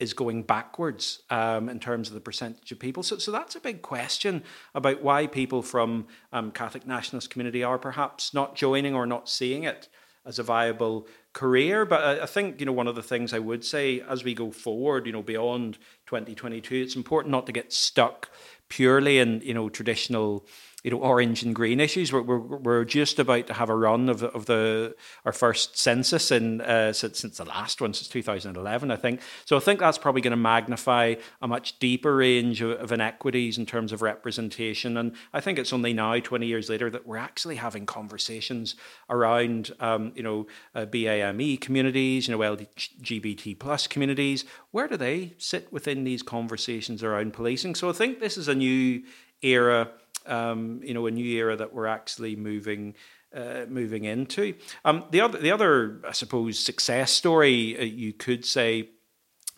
is 0.00 0.14
going 0.14 0.42
backwards 0.42 1.22
um, 1.30 1.68
in 1.68 1.78
terms 1.78 2.08
of 2.08 2.14
the 2.14 2.20
percentage 2.20 2.72
of 2.72 2.78
people. 2.78 3.02
So, 3.02 3.18
so 3.18 3.30
that's 3.30 3.54
a 3.54 3.60
big 3.60 3.82
question 3.82 4.42
about 4.74 5.02
why 5.02 5.26
people 5.26 5.62
from 5.62 6.06
um, 6.32 6.50
Catholic 6.50 6.86
nationalist 6.86 7.30
community 7.30 7.62
are 7.62 7.78
perhaps 7.78 8.32
not 8.32 8.56
joining 8.56 8.94
or 8.94 9.06
not 9.06 9.28
seeing 9.28 9.64
it 9.64 9.88
as 10.24 10.38
a 10.38 10.42
viable 10.42 11.06
career. 11.34 11.84
But 11.84 12.02
I, 12.02 12.22
I 12.22 12.26
think 12.26 12.60
you 12.60 12.66
know 12.66 12.72
one 12.72 12.88
of 12.88 12.94
the 12.94 13.02
things 13.02 13.32
I 13.32 13.38
would 13.38 13.64
say 13.64 14.00
as 14.00 14.24
we 14.24 14.34
go 14.34 14.50
forward, 14.50 15.06
you 15.06 15.12
know, 15.12 15.22
beyond 15.22 15.78
2022, 16.06 16.74
it's 16.76 16.96
important 16.96 17.30
not 17.30 17.46
to 17.46 17.52
get 17.52 17.72
stuck 17.72 18.30
purely 18.68 19.18
in 19.18 19.40
you 19.42 19.52
know 19.52 19.68
traditional 19.68 20.46
you 20.82 20.90
know 20.90 20.98
orange 20.98 21.42
and 21.42 21.54
green 21.54 21.80
issues. 21.80 22.12
We're, 22.12 22.22
we're, 22.22 22.38
we're 22.38 22.84
just 22.84 23.18
about 23.18 23.46
to 23.48 23.54
have 23.54 23.68
a 23.68 23.76
run 23.76 24.08
of, 24.08 24.22
of 24.22 24.46
the 24.46 24.94
our 25.24 25.32
first 25.32 25.78
census 25.78 26.30
in 26.30 26.60
uh, 26.60 26.92
since, 26.92 27.18
since 27.18 27.36
the 27.36 27.44
last 27.44 27.80
one 27.80 27.92
since 27.92 28.08
2011, 28.08 28.90
I 28.90 28.96
think. 28.96 29.20
So 29.44 29.56
I 29.56 29.60
think 29.60 29.80
that's 29.80 29.98
probably 29.98 30.22
going 30.22 30.30
to 30.30 30.36
magnify 30.36 31.16
a 31.42 31.48
much 31.48 31.78
deeper 31.78 32.16
range 32.16 32.62
of, 32.62 32.72
of, 32.72 32.92
inequities 32.92 33.58
in 33.58 33.66
terms 33.66 33.92
of 33.92 34.02
representation. 34.02 34.96
And 34.96 35.12
I 35.32 35.40
think 35.40 35.58
it's 35.58 35.72
only 35.72 35.92
now, 35.92 36.18
20 36.18 36.46
years 36.46 36.68
later, 36.68 36.90
that 36.90 37.06
we're 37.06 37.16
actually 37.16 37.56
having 37.56 37.86
conversations 37.86 38.74
around 39.08 39.72
um, 39.80 40.12
you 40.14 40.22
know 40.22 40.46
uh, 40.74 40.86
BAME 40.86 41.60
communities, 41.60 42.28
you 42.28 42.36
know 42.36 42.40
LGBT 42.40 43.58
plus 43.58 43.86
communities. 43.86 44.44
Where 44.70 44.88
do 44.88 44.96
they 44.96 45.34
sit 45.38 45.72
within 45.72 46.04
these 46.04 46.22
conversations 46.22 47.02
around 47.02 47.32
policing? 47.32 47.74
So 47.74 47.90
I 47.90 47.92
think 47.92 48.20
this 48.20 48.38
is 48.38 48.48
a 48.48 48.54
new 48.54 49.02
era 49.42 49.90
um, 50.30 50.80
you 50.82 50.94
know, 50.94 51.06
a 51.06 51.10
new 51.10 51.24
era 51.24 51.56
that 51.56 51.74
we're 51.74 51.86
actually 51.86 52.36
moving 52.36 52.94
uh, 53.34 53.66
moving 53.68 54.04
into. 54.04 54.54
Um, 54.84 55.04
the 55.10 55.20
other, 55.20 55.38
the 55.38 55.52
other, 55.52 56.00
I 56.06 56.12
suppose, 56.12 56.58
success 56.58 57.12
story 57.12 57.78
uh, 57.78 57.82
you 57.82 58.12
could 58.12 58.44
say. 58.44 58.90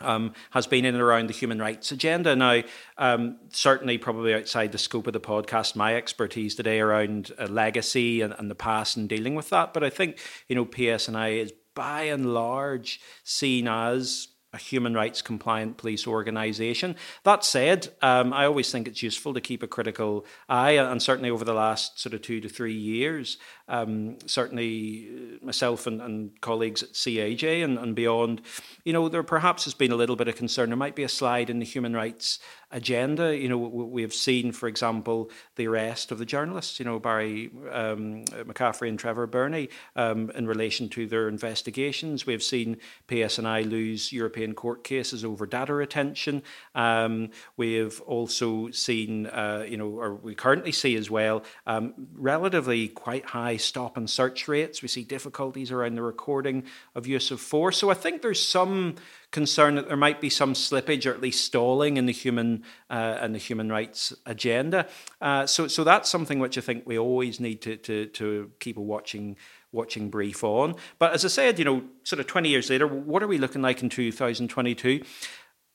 Um, 0.00 0.32
has 0.50 0.66
been 0.66 0.84
in 0.84 0.96
and 0.96 1.02
around 1.02 1.28
the 1.28 1.32
human 1.32 1.60
rights 1.60 1.92
agenda. 1.92 2.34
Now, 2.34 2.62
um, 2.98 3.38
certainly, 3.50 3.98
probably 3.98 4.34
outside 4.34 4.72
the 4.72 4.78
scope 4.78 5.06
of 5.06 5.12
the 5.12 5.20
podcast, 5.20 5.76
my 5.76 5.94
expertise 5.94 6.56
today 6.56 6.80
around 6.80 7.30
uh, 7.38 7.46
legacy 7.46 8.20
and, 8.20 8.34
and, 8.36 8.50
the 8.50 8.56
past 8.56 8.96
and 8.96 9.08
dealing 9.08 9.36
with 9.36 9.50
that. 9.50 9.72
But 9.72 9.84
I 9.84 9.90
think 9.90 10.18
you 10.48 10.56
know 10.56 10.66
PSNI 10.66 11.44
is 11.44 11.52
by 11.76 12.02
and 12.02 12.34
large 12.34 13.00
seen 13.22 13.68
as 13.68 14.26
a 14.52 14.58
human 14.58 14.94
rights 14.94 15.22
compliant 15.22 15.78
police 15.78 16.06
organisation. 16.06 16.94
That 17.24 17.44
said, 17.44 17.88
um, 18.02 18.32
I 18.32 18.44
always 18.44 18.70
think 18.70 18.86
it's 18.86 19.02
useful 19.02 19.32
to 19.34 19.40
keep 19.40 19.62
a 19.62 19.66
critical 19.66 20.26
eye, 20.48 20.72
and 20.72 21.02
certainly 21.02 21.30
over 21.30 21.44
the 21.44 21.54
last 21.54 21.98
sort 21.98 22.12
of 22.14 22.22
two 22.22 22.40
to 22.40 22.48
three 22.48 22.74
years, 22.74 23.38
um, 23.68 24.18
certainly 24.26 25.08
uh, 25.08 25.44
myself 25.44 25.86
and, 25.86 26.00
and, 26.00 26.40
colleagues 26.40 26.82
at 26.82 26.92
CAJ 26.92 27.64
and, 27.64 27.78
and, 27.78 27.94
beyond, 27.94 28.42
you 28.84 28.92
know, 28.92 29.08
there 29.08 29.22
perhaps 29.22 29.64
has 29.64 29.74
been 29.74 29.92
a 29.92 29.96
little 29.96 30.16
bit 30.16 30.28
of 30.28 30.36
concern. 30.36 30.70
There 30.70 30.76
might 30.76 30.96
be 30.96 31.04
a 31.04 31.08
slide 31.08 31.50
in 31.50 31.58
the 31.58 31.64
human 31.64 31.94
rights 31.94 32.38
agenda. 32.72 33.36
You 33.36 33.48
know, 33.48 33.58
we 33.58 34.02
have 34.02 34.14
seen, 34.14 34.50
for 34.52 34.66
example, 34.66 35.30
the 35.56 35.68
arrest 35.68 36.10
of 36.10 36.18
the 36.18 36.24
journalists, 36.24 36.78
you 36.78 36.84
know, 36.84 36.98
Barry 36.98 37.50
um, 37.70 38.24
McCaffrey 38.24 38.88
and 38.88 38.98
Trevor 38.98 39.26
Birney 39.26 39.68
um, 39.94 40.30
in 40.30 40.46
relation 40.46 40.88
to 40.90 41.06
their 41.06 41.28
investigations. 41.28 42.26
We 42.26 42.32
have 42.32 42.42
seen 42.42 42.78
PSNI 43.08 43.70
lose 43.70 44.12
European 44.12 44.54
court 44.54 44.84
cases 44.84 45.24
over 45.24 45.46
data 45.46 45.74
retention. 45.74 46.42
Um, 46.74 47.30
we 47.56 47.74
have 47.74 48.00
also 48.02 48.70
seen, 48.70 49.26
uh, 49.26 49.66
you 49.68 49.76
know, 49.76 49.88
or 49.88 50.14
we 50.14 50.34
currently 50.34 50.72
see 50.72 50.96
as 50.96 51.10
well, 51.10 51.44
um, 51.66 51.94
relatively 52.14 52.88
quite 52.88 53.26
high 53.26 53.51
stop 53.58 53.96
and 53.96 54.08
search 54.08 54.48
rates. 54.48 54.82
We 54.82 54.88
see 54.88 55.04
difficulties 55.04 55.70
around 55.70 55.94
the 55.94 56.02
recording 56.02 56.64
of 56.94 57.06
use 57.06 57.30
of 57.30 57.40
force. 57.40 57.78
So 57.78 57.90
I 57.90 57.94
think 57.94 58.22
there's 58.22 58.44
some 58.44 58.96
concern 59.30 59.74
that 59.76 59.88
there 59.88 59.96
might 59.96 60.20
be 60.20 60.30
some 60.30 60.54
slippage 60.54 61.06
or 61.06 61.14
at 61.14 61.20
least 61.20 61.44
stalling 61.44 61.96
in 61.96 62.06
the 62.06 62.12
human 62.12 62.64
uh, 62.90 63.18
and 63.20 63.34
the 63.34 63.38
human 63.38 63.70
rights 63.70 64.12
agenda. 64.26 64.86
Uh, 65.20 65.46
so, 65.46 65.66
so 65.68 65.84
that's 65.84 66.10
something 66.10 66.38
which 66.38 66.58
I 66.58 66.60
think 66.60 66.86
we 66.86 66.98
always 66.98 67.40
need 67.40 67.60
to 67.62 67.76
to, 67.76 68.06
to 68.06 68.50
keep 68.60 68.76
a 68.76 68.80
watching 68.80 69.36
watching 69.72 70.10
brief 70.10 70.44
on. 70.44 70.74
But 70.98 71.14
as 71.14 71.24
I 71.24 71.28
said, 71.28 71.58
you 71.58 71.64
know, 71.64 71.82
sort 72.04 72.20
of 72.20 72.26
20 72.26 72.48
years 72.48 72.68
later, 72.68 72.86
what 72.86 73.22
are 73.22 73.26
we 73.26 73.38
looking 73.38 73.62
like 73.62 73.82
in 73.82 73.88
2022? 73.88 75.02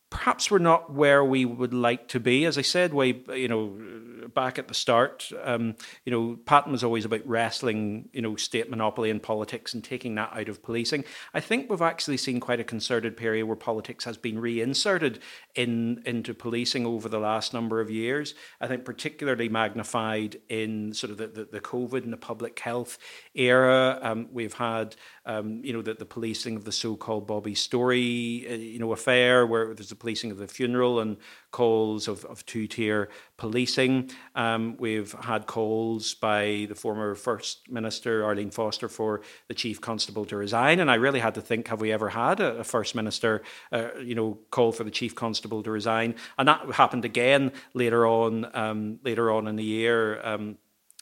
Perhaps 0.09 0.49
we're 0.49 0.59
not 0.59 0.93
where 0.93 1.23
we 1.23 1.43
would 1.43 1.73
like 1.73 2.07
to 2.09 2.19
be. 2.19 2.45
As 2.45 2.57
I 2.57 2.61
said, 2.61 2.93
way 2.93 3.23
you 3.35 3.49
know, 3.49 4.29
back 4.33 4.57
at 4.57 4.69
the 4.69 4.73
start, 4.73 5.29
um, 5.43 5.75
you 6.05 6.11
know, 6.11 6.37
Patten 6.45 6.71
was 6.71 6.83
always 6.83 7.03
about 7.03 7.27
wrestling, 7.27 8.07
you 8.13 8.21
know, 8.21 8.37
state 8.37 8.69
monopoly 8.69 9.09
in 9.09 9.19
politics 9.19 9.73
and 9.73 9.83
taking 9.83 10.15
that 10.15 10.31
out 10.33 10.47
of 10.47 10.63
policing. 10.63 11.03
I 11.33 11.41
think 11.41 11.69
we've 11.69 11.81
actually 11.81 12.17
seen 12.17 12.39
quite 12.39 12.61
a 12.61 12.63
concerted 12.63 13.17
period 13.17 13.47
where 13.47 13.57
politics 13.57 14.05
has 14.05 14.15
been 14.15 14.39
reinserted 14.39 15.19
in 15.55 16.01
into 16.05 16.33
policing 16.33 16.85
over 16.85 17.09
the 17.09 17.19
last 17.19 17.53
number 17.53 17.81
of 17.81 17.89
years. 17.89 18.33
I 18.61 18.67
think 18.67 18.85
particularly 18.85 19.49
magnified 19.49 20.37
in 20.47 20.93
sort 20.93 21.11
of 21.11 21.17
the, 21.17 21.27
the, 21.27 21.45
the 21.51 21.59
COVID 21.59 22.03
and 22.03 22.13
the 22.13 22.17
public 22.17 22.57
health 22.59 22.97
era. 23.33 23.99
Um, 24.01 24.29
we've 24.31 24.53
had, 24.53 24.95
um, 25.25 25.61
you 25.65 25.73
know, 25.73 25.81
the, 25.81 25.95
the 25.95 26.05
policing 26.05 26.55
of 26.55 26.63
the 26.63 26.71
so-called 26.71 27.27
Bobby 27.27 27.55
Storey, 27.55 28.45
uh, 28.49 28.53
you 28.53 28.79
know, 28.79 28.93
affair 28.93 29.45
where 29.45 29.73
there's 29.73 29.91
a 29.91 29.96
policing 29.99 30.31
of 30.31 30.37
the 30.37 30.47
funeral 30.47 30.99
and 30.99 31.17
calls 31.51 32.07
of, 32.07 32.25
of 32.25 32.45
two 32.45 32.67
tier 32.67 33.09
policing. 33.37 34.09
Um, 34.35 34.75
we've 34.77 35.11
had 35.13 35.45
calls 35.45 36.13
by 36.13 36.65
the 36.69 36.75
former 36.75 37.15
First 37.15 37.69
Minister, 37.69 38.23
Arlene 38.23 38.51
Foster, 38.51 38.89
for 38.89 39.21
the 39.47 39.53
Chief 39.53 39.81
Constable 39.81 40.25
to 40.25 40.35
resign. 40.35 40.79
And 40.79 40.91
I 40.91 40.95
really 40.95 41.19
had 41.19 41.35
to 41.35 41.41
think 41.41 41.67
have 41.67 41.81
we 41.81 41.91
ever 41.91 42.09
had 42.09 42.39
a, 42.39 42.57
a 42.57 42.63
First 42.63 42.95
Minister, 42.95 43.41
uh, 43.71 43.89
you 43.99 44.15
know, 44.15 44.37
call 44.51 44.71
for 44.71 44.83
the 44.83 44.91
Chief 44.91 45.15
Constable 45.15 45.63
to 45.63 45.71
resign? 45.71 46.15
And 46.37 46.47
that 46.47 46.71
happened 46.71 47.05
again 47.05 47.51
later 47.73 48.05
on, 48.05 48.45
um, 48.53 48.99
later 49.03 49.31
on 49.31 49.47
in 49.47 49.55
the 49.55 49.63
year. 49.63 50.21
Um, 50.23 50.57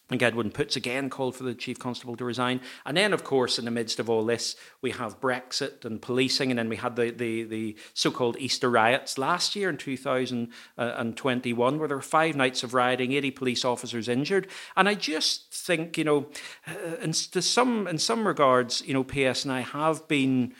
and 0.09 0.21
Edwin 0.21 0.51
Poots 0.51 0.75
again 0.75 1.09
called 1.09 1.35
for 1.35 1.43
the 1.43 1.55
chief 1.55 1.79
constable 1.79 2.15
to 2.17 2.25
resign. 2.25 2.61
And 2.85 2.95
then, 2.95 3.11
of 3.11 3.23
course, 3.23 3.57
in 3.57 3.65
the 3.65 3.71
midst 3.71 3.99
of 3.99 4.07
all 4.09 4.23
this, 4.23 4.55
we 4.81 4.91
have 4.91 5.19
Brexit 5.19 5.83
and 5.83 5.99
policing, 5.99 6.51
and 6.51 6.59
then 6.59 6.69
we 6.69 6.75
had 6.75 6.95
the, 6.95 7.09
the, 7.09 7.43
the 7.43 7.75
so 7.95 8.11
called 8.11 8.37
Easter 8.37 8.69
riots 8.69 9.17
last 9.17 9.55
year 9.55 9.69
in 9.69 9.77
2021, 9.77 11.79
where 11.79 11.87
there 11.87 11.97
were 11.97 12.03
five 12.03 12.35
nights 12.35 12.61
of 12.61 12.75
rioting, 12.75 13.13
80 13.13 13.31
police 13.31 13.65
officers 13.65 14.07
injured. 14.07 14.47
And 14.77 14.87
I 14.87 14.93
just 14.93 15.51
think, 15.51 15.97
you 15.97 16.03
know, 16.03 16.27
uh, 16.67 16.97
in, 17.01 17.13
to 17.13 17.41
some, 17.41 17.87
in 17.87 17.97
some 17.97 18.27
regards, 18.27 18.83
you 18.85 18.93
know, 18.93 19.03
PSNI 19.03 19.63
have 19.63 20.07
been 20.07 20.53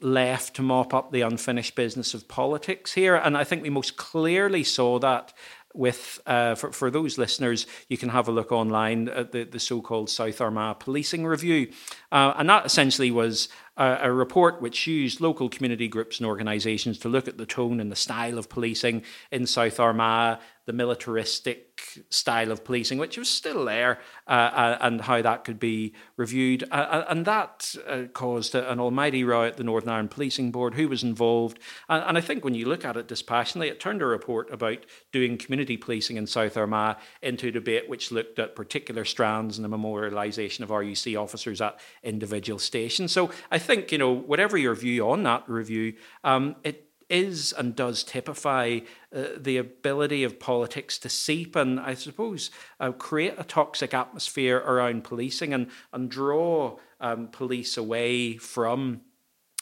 left 0.00 0.54
to 0.54 0.62
mop 0.62 0.94
up 0.94 1.10
the 1.10 1.22
unfinished 1.22 1.74
business 1.74 2.14
of 2.14 2.28
politics 2.28 2.92
here. 2.92 3.16
And 3.16 3.36
I 3.36 3.44
think 3.44 3.62
we 3.62 3.70
most 3.70 3.96
clearly 3.96 4.62
saw 4.62 4.98
that 5.00 5.32
with, 5.78 6.20
uh, 6.26 6.56
for, 6.56 6.72
for 6.72 6.90
those 6.90 7.16
listeners, 7.16 7.66
you 7.88 7.96
can 7.96 8.08
have 8.08 8.26
a 8.26 8.32
look 8.32 8.50
online 8.50 9.08
at 9.08 9.30
the, 9.30 9.44
the 9.44 9.60
so 9.60 9.80
called 9.80 10.10
South 10.10 10.40
Armagh 10.40 10.80
Policing 10.80 11.24
Review. 11.24 11.70
Uh, 12.10 12.34
and 12.36 12.50
that 12.50 12.66
essentially 12.66 13.12
was 13.12 13.48
a, 13.78 14.12
report 14.12 14.60
which 14.60 14.86
used 14.86 15.20
local 15.20 15.48
community 15.48 15.88
groups 15.88 16.18
and 16.18 16.26
organisations 16.26 16.98
to 16.98 17.08
look 17.08 17.28
at 17.28 17.38
the 17.38 17.46
tone 17.46 17.80
and 17.80 17.90
the 17.90 17.96
style 17.96 18.38
of 18.38 18.48
policing 18.48 19.02
in 19.30 19.46
South 19.46 19.78
Armagh, 19.78 20.38
the 20.68 20.72
militaristic 20.74 22.04
style 22.10 22.52
of 22.52 22.62
policing, 22.62 22.98
which 22.98 23.16
was 23.16 23.30
still 23.30 23.64
there, 23.64 23.98
uh, 24.26 24.30
uh 24.30 24.78
and 24.82 25.00
how 25.00 25.22
that 25.22 25.42
could 25.42 25.58
be 25.58 25.94
reviewed. 26.18 26.62
Uh, 26.70 26.74
uh, 26.74 27.04
and 27.08 27.24
that 27.24 27.74
uh, 27.86 28.02
caused 28.12 28.54
an 28.54 28.78
almighty 28.78 29.24
row 29.24 29.44
at 29.44 29.56
the 29.56 29.64
Northern 29.64 29.88
Ireland 29.88 30.10
Policing 30.10 30.50
Board, 30.50 30.74
who 30.74 30.86
was 30.86 31.02
involved. 31.02 31.58
And, 31.88 32.04
and, 32.04 32.18
I 32.18 32.20
think 32.20 32.44
when 32.44 32.54
you 32.54 32.68
look 32.68 32.84
at 32.84 32.98
it 32.98 33.08
dispassionately, 33.08 33.68
it 33.68 33.80
turned 33.80 34.02
a 34.02 34.06
report 34.06 34.52
about 34.52 34.84
doing 35.10 35.38
community 35.38 35.78
policing 35.78 36.18
in 36.18 36.26
South 36.26 36.56
Armagh 36.56 36.98
into 37.22 37.48
a 37.48 37.52
debate 37.52 37.88
which 37.88 38.12
looked 38.12 38.38
at 38.38 38.54
particular 38.54 39.06
strands 39.06 39.56
and 39.56 39.64
the 39.64 39.74
memorialisation 39.74 40.60
of 40.60 40.68
RUC 40.68 41.18
officers 41.18 41.62
at 41.62 41.80
individual 42.02 42.58
stations. 42.58 43.10
So 43.10 43.30
I 43.50 43.58
think, 43.68 43.92
you 43.92 43.98
know, 43.98 44.10
whatever 44.12 44.56
your 44.56 44.74
view 44.74 45.08
on 45.10 45.22
that 45.24 45.44
review, 45.46 45.92
um, 46.24 46.56
it 46.64 46.88
is 47.10 47.52
and 47.52 47.76
does 47.76 48.02
typify 48.02 48.80
uh, 49.14 49.24
the 49.36 49.58
ability 49.58 50.24
of 50.24 50.40
politics 50.40 50.98
to 50.98 51.08
seep 51.10 51.54
and, 51.54 51.78
I 51.78 51.92
suppose, 51.92 52.50
uh, 52.80 52.92
create 52.92 53.34
a 53.36 53.44
toxic 53.44 53.92
atmosphere 53.92 54.56
around 54.56 55.04
policing 55.04 55.52
and, 55.52 55.68
and 55.92 56.10
draw 56.10 56.78
um, 57.00 57.28
police 57.28 57.76
away 57.76 58.36
from. 58.38 59.02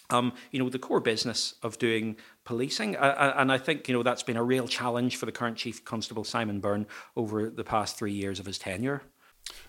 Um, 0.09 0.35
you 0.53 0.61
know 0.61 0.69
the 0.69 0.79
core 0.79 1.01
business 1.01 1.57
of 1.65 1.79
doing 1.79 2.15
policing, 2.45 2.95
uh, 2.95 3.35
and 3.37 3.51
I 3.51 3.59
think 3.59 3.89
you 3.89 3.95
know 3.95 4.05
that's 4.05 4.23
been 4.23 4.37
a 4.37 4.45
real 4.45 4.69
challenge 4.69 5.17
for 5.17 5.27
the 5.27 5.33
current 5.33 5.57
chief 5.57 5.85
constable 5.85 6.23
Simon 6.23 6.61
Byrne 6.61 6.87
over 7.17 7.51
the 7.51 7.65
past 7.65 7.99
three 7.99 8.13
years 8.13 8.39
of 8.39 8.47
his 8.47 8.57
tenure. 8.57 9.03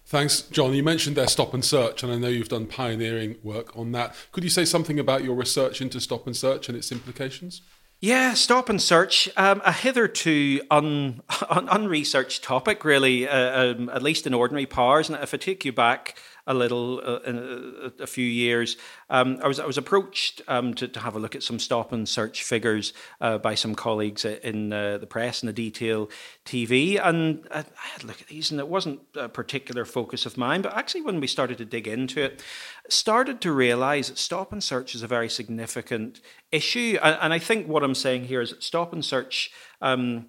Thanks, 0.06 0.42
John. 0.42 0.74
You 0.74 0.84
mentioned 0.84 1.18
their 1.18 1.28
stop 1.28 1.54
and 1.54 1.66
search, 1.66 2.02
and 2.02 2.12
I 2.12 2.18
know 2.18 2.30
you've 2.30 2.48
done 2.48 2.66
pioneering 2.66 3.36
work 3.44 3.76
on 3.78 3.92
that. 3.92 4.16
Could 4.32 4.46
you 4.46 4.50
say 4.50 4.64
something 4.64 5.00
about 5.00 5.24
your 5.24 5.36
research 5.36 5.82
into 5.82 6.00
stop 6.00 6.26
and 6.26 6.36
search 6.36 6.70
and 6.70 6.78
its 6.78 6.94
implications? 6.94 7.62
Yeah, 8.00 8.36
stop 8.36 8.70
and 8.70 8.82
search. 8.82 9.28
Um, 9.36 9.62
a 9.66 9.74
hitherto 9.74 10.62
un, 10.70 11.24
un, 11.50 11.68
unresearched 11.68 12.44
topic, 12.44 12.86
really, 12.86 13.28
uh, 13.28 13.74
um, 13.74 13.90
at 13.90 14.04
least 14.04 14.28
in 14.28 14.34
ordinary 14.34 14.66
powers. 14.66 15.10
And 15.10 15.22
if 15.22 15.34
I 15.34 15.38
take 15.38 15.66
you 15.66 15.74
back 15.74 16.18
a 16.48 16.54
little 16.54 17.02
uh, 17.04 17.20
in 17.20 17.38
a, 17.38 18.04
a, 18.04 18.08
few 18.08 18.26
years. 18.26 18.78
Um, 19.10 19.38
I 19.44 19.48
was 19.48 19.60
I 19.60 19.66
was 19.66 19.78
approached 19.78 20.42
um, 20.48 20.74
to, 20.76 20.88
to 20.88 21.00
have 21.02 21.16
a 21.16 21.20
look 21.20 21.36
at 21.36 21.44
some 21.44 21.60
stop 21.60 21.92
and 21.92 22.08
search 22.08 22.44
figures 22.44 22.94
uh, 23.20 23.38
by 23.38 23.54
some 23.54 23.76
colleagues 23.76 24.24
in 24.24 24.72
uh, 24.72 24.98
the 24.98 25.06
press 25.06 25.42
and 25.42 25.50
the 25.50 25.54
detail 25.54 26.10
TV, 26.46 27.00
and 27.04 27.46
I, 27.52 27.66
had 27.92 28.04
a 28.04 28.08
look 28.08 28.22
at 28.22 28.28
these, 28.28 28.50
and 28.50 28.60
it 28.60 28.68
wasn't 28.70 29.02
a 29.16 29.28
particular 29.28 29.84
focus 29.86 30.26
of 30.26 30.38
mine. 30.38 30.62
But 30.62 30.76
actually, 30.76 31.02
when 31.02 31.20
we 31.20 31.28
started 31.28 31.58
to 31.60 31.66
dig 31.66 31.88
into 31.88 32.24
it, 32.24 32.42
started 32.90 33.42
to 33.42 33.52
realise 33.52 34.08
that 34.08 34.18
stop 34.18 34.54
and 34.54 34.64
search 34.64 34.96
is 34.96 35.04
a 35.04 35.08
very 35.08 35.30
significant 35.30 36.22
issue, 36.52 36.98
and, 37.04 37.18
and 37.22 37.34
I 37.34 37.40
think 37.40 37.68
what 37.68 37.84
I'm 37.84 37.96
saying 37.96 38.26
here 38.26 38.42
is 38.42 38.52
that 38.52 38.64
stop 38.64 38.94
and 38.94 39.04
search. 39.04 39.52
Um, 39.82 40.28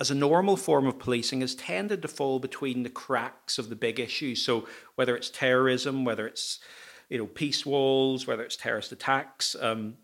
as 0.00 0.10
a 0.10 0.14
normal 0.14 0.56
form 0.56 0.86
of 0.86 0.98
policing 0.98 1.42
has 1.42 1.54
tended 1.54 2.00
to 2.02 2.08
fall 2.08 2.38
between 2.38 2.82
the 2.82 2.88
cracks 2.88 3.58
of 3.58 3.68
the 3.68 3.76
big 3.76 4.00
issues. 4.00 4.42
So 4.42 4.66
whether 4.94 5.14
it's 5.14 5.28
terrorism, 5.28 6.04
whether 6.04 6.26
it's 6.26 6.58
you 7.10 7.18
know 7.18 7.26
peace 7.26 7.66
walls, 7.66 8.26
whether 8.26 8.42
it's 8.42 8.56
terrorist 8.56 8.92
attacks. 8.92 9.54
Um, 9.60 9.96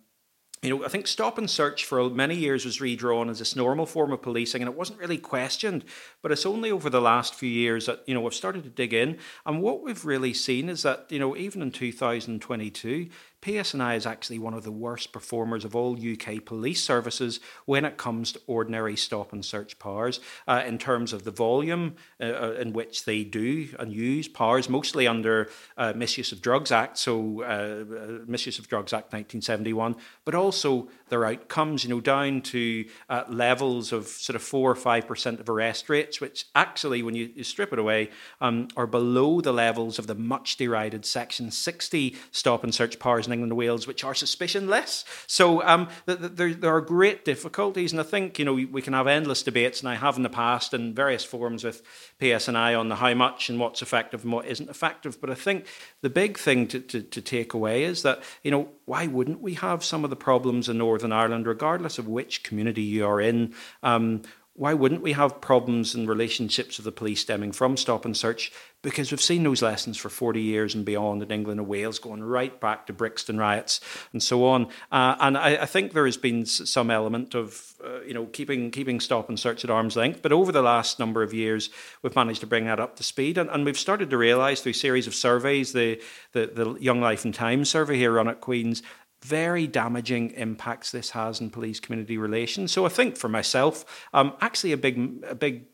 you 0.62 0.70
know, 0.70 0.84
I 0.84 0.88
think 0.88 1.06
stop 1.06 1.38
and 1.38 1.48
search 1.48 1.84
for 1.84 2.08
many 2.08 2.34
years 2.34 2.64
was 2.64 2.80
redrawn 2.80 3.28
as 3.28 3.38
this 3.38 3.54
normal 3.54 3.84
form 3.84 4.10
of 4.12 4.22
policing, 4.22 4.62
and 4.62 4.70
it 4.70 4.76
wasn't 4.76 4.98
really 4.98 5.18
questioned. 5.18 5.84
But 6.22 6.32
it's 6.32 6.46
only 6.46 6.70
over 6.70 6.88
the 6.88 7.00
last 7.00 7.34
few 7.34 7.48
years 7.48 7.86
that 7.86 8.02
you 8.06 8.14
know 8.14 8.20
we've 8.20 8.34
started 8.34 8.64
to 8.64 8.70
dig 8.70 8.92
in, 8.92 9.18
and 9.44 9.62
what 9.62 9.82
we've 9.82 10.04
really 10.04 10.32
seen 10.34 10.68
is 10.68 10.82
that 10.82 11.06
you 11.10 11.18
know 11.18 11.36
even 11.36 11.62
in 11.62 11.70
2022, 11.70 13.08
PSNI 13.46 13.96
is 13.96 14.06
actually 14.06 14.40
one 14.40 14.54
of 14.54 14.64
the 14.64 14.72
worst 14.72 15.12
performers 15.12 15.64
of 15.64 15.76
all 15.76 15.96
UK 15.96 16.44
police 16.44 16.82
services 16.82 17.38
when 17.64 17.84
it 17.84 17.96
comes 17.96 18.32
to 18.32 18.40
ordinary 18.48 18.96
stop 18.96 19.32
and 19.32 19.44
search 19.44 19.78
powers 19.78 20.18
uh, 20.48 20.64
in 20.66 20.78
terms 20.78 21.12
of 21.12 21.22
the 21.22 21.30
volume 21.30 21.94
uh, 22.20 22.24
uh 22.24 22.56
in 22.58 22.72
which 22.72 23.04
they 23.04 23.22
do 23.22 23.68
and 23.78 23.92
use 23.92 24.26
powers, 24.26 24.68
mostly 24.68 25.06
under 25.06 25.48
uh, 25.76 25.92
Misuse 25.94 26.32
of 26.32 26.42
Drugs 26.42 26.72
Act, 26.72 26.98
so 26.98 27.42
uh, 27.42 27.44
uh, 27.44 28.25
Misuse 28.26 28.58
of 28.58 28.66
Drugs 28.66 28.92
Act 28.92 29.12
1971, 29.12 29.94
but 30.25 30.34
also 30.34 30.88
their 31.08 31.25
outcomes, 31.25 31.84
you 31.84 31.90
know, 31.90 32.00
down 32.00 32.40
to 32.42 32.84
levels 33.28 33.92
of 33.92 34.06
sort 34.06 34.36
of 34.36 34.42
four 34.42 34.71
or 34.71 34.75
five 34.75 35.06
percent 35.06 35.40
of 35.40 35.49
arrest 35.49 35.88
rates, 35.88 36.21
which 36.21 36.47
actually, 36.54 37.02
when 37.02 37.14
you, 37.14 37.30
you 37.34 37.45
strip 37.45 37.73
it 37.73 37.78
away, 37.78 38.10
um, 38.40 38.69
are 38.76 38.86
below 38.86 39.40
the 39.40 39.52
levels 39.52 39.99
of 39.99 40.06
the 40.06 40.14
much 40.14 40.56
derided 40.56 41.04
Section 41.04 41.50
60 41.50 42.16
stop 42.30 42.64
and 42.64 42.75
search 42.75 42.99
powers 42.99 43.26
in 43.26 43.32
England 43.32 43.52
and 43.52 43.58
Wales, 43.58 43.86
which 43.86 44.04
are 44.04 44.14
suspicionless. 44.14 45.04
So 45.26 45.62
um, 45.62 45.88
there, 46.06 46.54
there 46.54 46.75
are 46.75 46.80
great 46.80 47.25
difficulties, 47.25 47.92
and 47.92 48.00
I 48.00 48.04
think 48.04 48.38
you 48.38 48.45
know 48.45 48.54
we, 48.54 48.64
we 48.64 48.82
can 48.82 48.92
have 48.92 49.06
endless 49.06 49.42
debates, 49.42 49.80
and 49.80 49.88
I 49.88 49.95
have 49.95 50.16
in 50.16 50.23
the 50.23 50.28
past 50.28 50.75
in 50.75 50.95
various 50.95 51.25
forums 51.25 51.64
with 51.64 51.82
PSNI 52.21 52.78
on 52.78 52.88
the 52.88 52.97
how 52.97 53.14
much 53.14 53.49
and 53.49 53.58
what's 53.58 53.82
effective 53.82 54.25
and 54.25 54.32
what 54.32 54.47
isn't 54.47 54.69
effective. 54.69 55.21
But 55.21 55.30
I 55.30 55.34
think 55.34 55.66
the 56.06 56.10
big 56.10 56.38
thing 56.38 56.69
to, 56.69 56.78
to, 56.78 57.02
to 57.02 57.21
take 57.21 57.52
away 57.52 57.82
is 57.82 58.02
that 58.02 58.23
you 58.45 58.50
know 58.52 58.69
why 58.84 59.08
wouldn't 59.08 59.40
we 59.40 59.54
have 59.54 59.82
some 59.82 60.04
of 60.04 60.10
the 60.10 60.14
problems 60.14 60.69
in 60.69 60.78
Northern 60.78 61.10
Ireland, 61.10 61.49
regardless 61.49 61.99
of 61.99 62.06
which 62.06 62.45
community 62.45 62.82
you 62.82 63.04
are 63.04 63.21
in? 63.21 63.52
Um, 63.82 64.23
why 64.56 64.73
wouldn't 64.73 65.02
we 65.02 65.12
have 65.12 65.40
problems 65.42 65.95
in 65.95 66.06
relationships 66.06 66.78
with 66.78 66.84
the 66.84 66.92
police 66.92 67.21
stemming 67.21 67.52
from 67.52 67.76
stop 67.76 68.06
and 68.06 68.16
search? 68.16 68.50
Because 68.82 69.10
we've 69.10 69.21
seen 69.21 69.42
those 69.42 69.60
lessons 69.60 69.99
for 69.99 70.08
40 70.08 70.40
years 70.40 70.75
and 70.75 70.84
beyond 70.84 71.23
in 71.23 71.30
England 71.30 71.60
and 71.60 71.69
Wales, 71.69 71.99
going 71.99 72.23
right 72.23 72.58
back 72.58 72.86
to 72.86 72.95
Brixton 72.95 73.36
riots 73.36 73.80
and 74.12 74.23
so 74.23 74.47
on. 74.47 74.69
Uh, 74.90 75.16
and 75.21 75.36
I, 75.36 75.62
I, 75.62 75.66
think 75.66 75.92
there 75.92 76.06
has 76.06 76.16
been 76.16 76.47
some 76.47 76.90
element 76.90 77.34
of, 77.34 77.75
uh, 77.84 78.00
you 78.02 78.14
know, 78.14 78.26
keeping 78.26 78.71
keeping 78.71 79.00
stop 79.00 79.28
and 79.28 79.38
search 79.38 79.62
at 79.64 79.71
arm's 79.71 79.97
length. 79.97 80.23
But 80.23 80.32
over 80.32 80.52
the 80.52 80.62
last 80.62 80.99
number 80.99 81.23
of 81.23 81.34
years, 81.34 81.69
we've 82.02 82.16
managed 82.16 82.40
to 82.40 82.47
bring 82.47 82.64
that 82.66 82.80
up 82.80 82.97
to 82.97 83.02
speed, 83.02 83.36
and, 83.36 83.50
and 83.50 83.64
we've 83.64 83.78
started 83.78 84.08
to 84.10 84.16
realise 84.16 84.60
through 84.62 84.71
a 84.71 84.75
series 84.75 85.06
of 85.06 85.14
surveys, 85.14 85.73
the, 85.73 86.00
the 86.32 86.47
the 86.47 86.75
Young 86.80 87.00
Life 87.00 87.25
and 87.25 87.34
Times 87.34 87.69
survey 87.69 87.97
here 87.97 88.12
run 88.12 88.28
at 88.28 88.40
Queen's, 88.40 88.82
very 89.22 89.66
damaging 89.66 90.30
impacts 90.32 90.90
this 90.90 91.10
has 91.10 91.40
in 91.40 91.50
police 91.50 91.80
community 91.80 92.18
relations. 92.18 92.72
So 92.72 92.86
I 92.86 92.90
think 92.90 93.16
for 93.16 93.28
myself, 93.28 94.06
um, 94.12 94.34
actually 94.40 94.72
a 94.72 94.76
big 94.76 95.24
a 95.28 95.34
big 95.34 95.64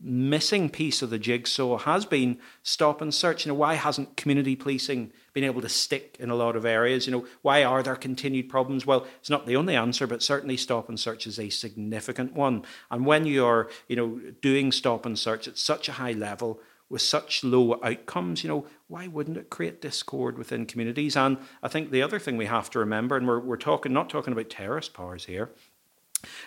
missing 0.00 0.70
piece 0.70 1.02
of 1.02 1.10
the 1.10 1.18
jigsaw 1.18 1.76
has 1.78 2.06
been 2.06 2.38
stop 2.62 3.00
and 3.00 3.12
search. 3.12 3.44
You 3.44 3.52
know, 3.52 3.58
why 3.58 3.74
hasn't 3.74 4.16
community 4.16 4.54
policing 4.54 5.12
been 5.32 5.44
able 5.44 5.60
to 5.60 5.68
stick 5.68 6.16
in 6.20 6.30
a 6.30 6.36
lot 6.36 6.54
of 6.54 6.64
areas? 6.64 7.06
You 7.06 7.12
know, 7.12 7.26
why 7.42 7.64
are 7.64 7.82
there 7.82 7.96
continued 7.96 8.48
problems? 8.48 8.86
Well, 8.86 9.06
it's 9.18 9.30
not 9.30 9.46
the 9.46 9.56
only 9.56 9.74
answer, 9.74 10.06
but 10.06 10.22
certainly 10.22 10.56
stop 10.56 10.88
and 10.88 10.98
search 10.98 11.26
is 11.26 11.38
a 11.38 11.48
significant 11.50 12.34
one. 12.34 12.64
And 12.90 13.06
when 13.06 13.26
you're, 13.26 13.70
you 13.88 13.96
know, 13.96 14.20
doing 14.40 14.70
stop 14.70 15.04
and 15.04 15.18
search 15.18 15.48
at 15.48 15.58
such 15.58 15.88
a 15.88 15.92
high 15.92 16.12
level, 16.12 16.60
with 16.90 17.02
such 17.02 17.44
low 17.44 17.78
outcomes, 17.82 18.42
you 18.42 18.48
know, 18.48 18.66
why 18.86 19.06
wouldn't 19.06 19.36
it 19.36 19.50
create 19.50 19.82
discord 19.82 20.38
within 20.38 20.66
communities? 20.66 21.16
And 21.16 21.38
I 21.62 21.68
think 21.68 21.90
the 21.90 22.02
other 22.02 22.18
thing 22.18 22.36
we 22.36 22.46
have 22.46 22.70
to 22.70 22.78
remember, 22.78 23.16
and 23.16 23.26
we're, 23.26 23.40
we're 23.40 23.56
talking 23.56 23.92
not 23.92 24.08
talking 24.08 24.32
about 24.32 24.48
terrorist 24.48 24.94
powers 24.94 25.26
here, 25.26 25.50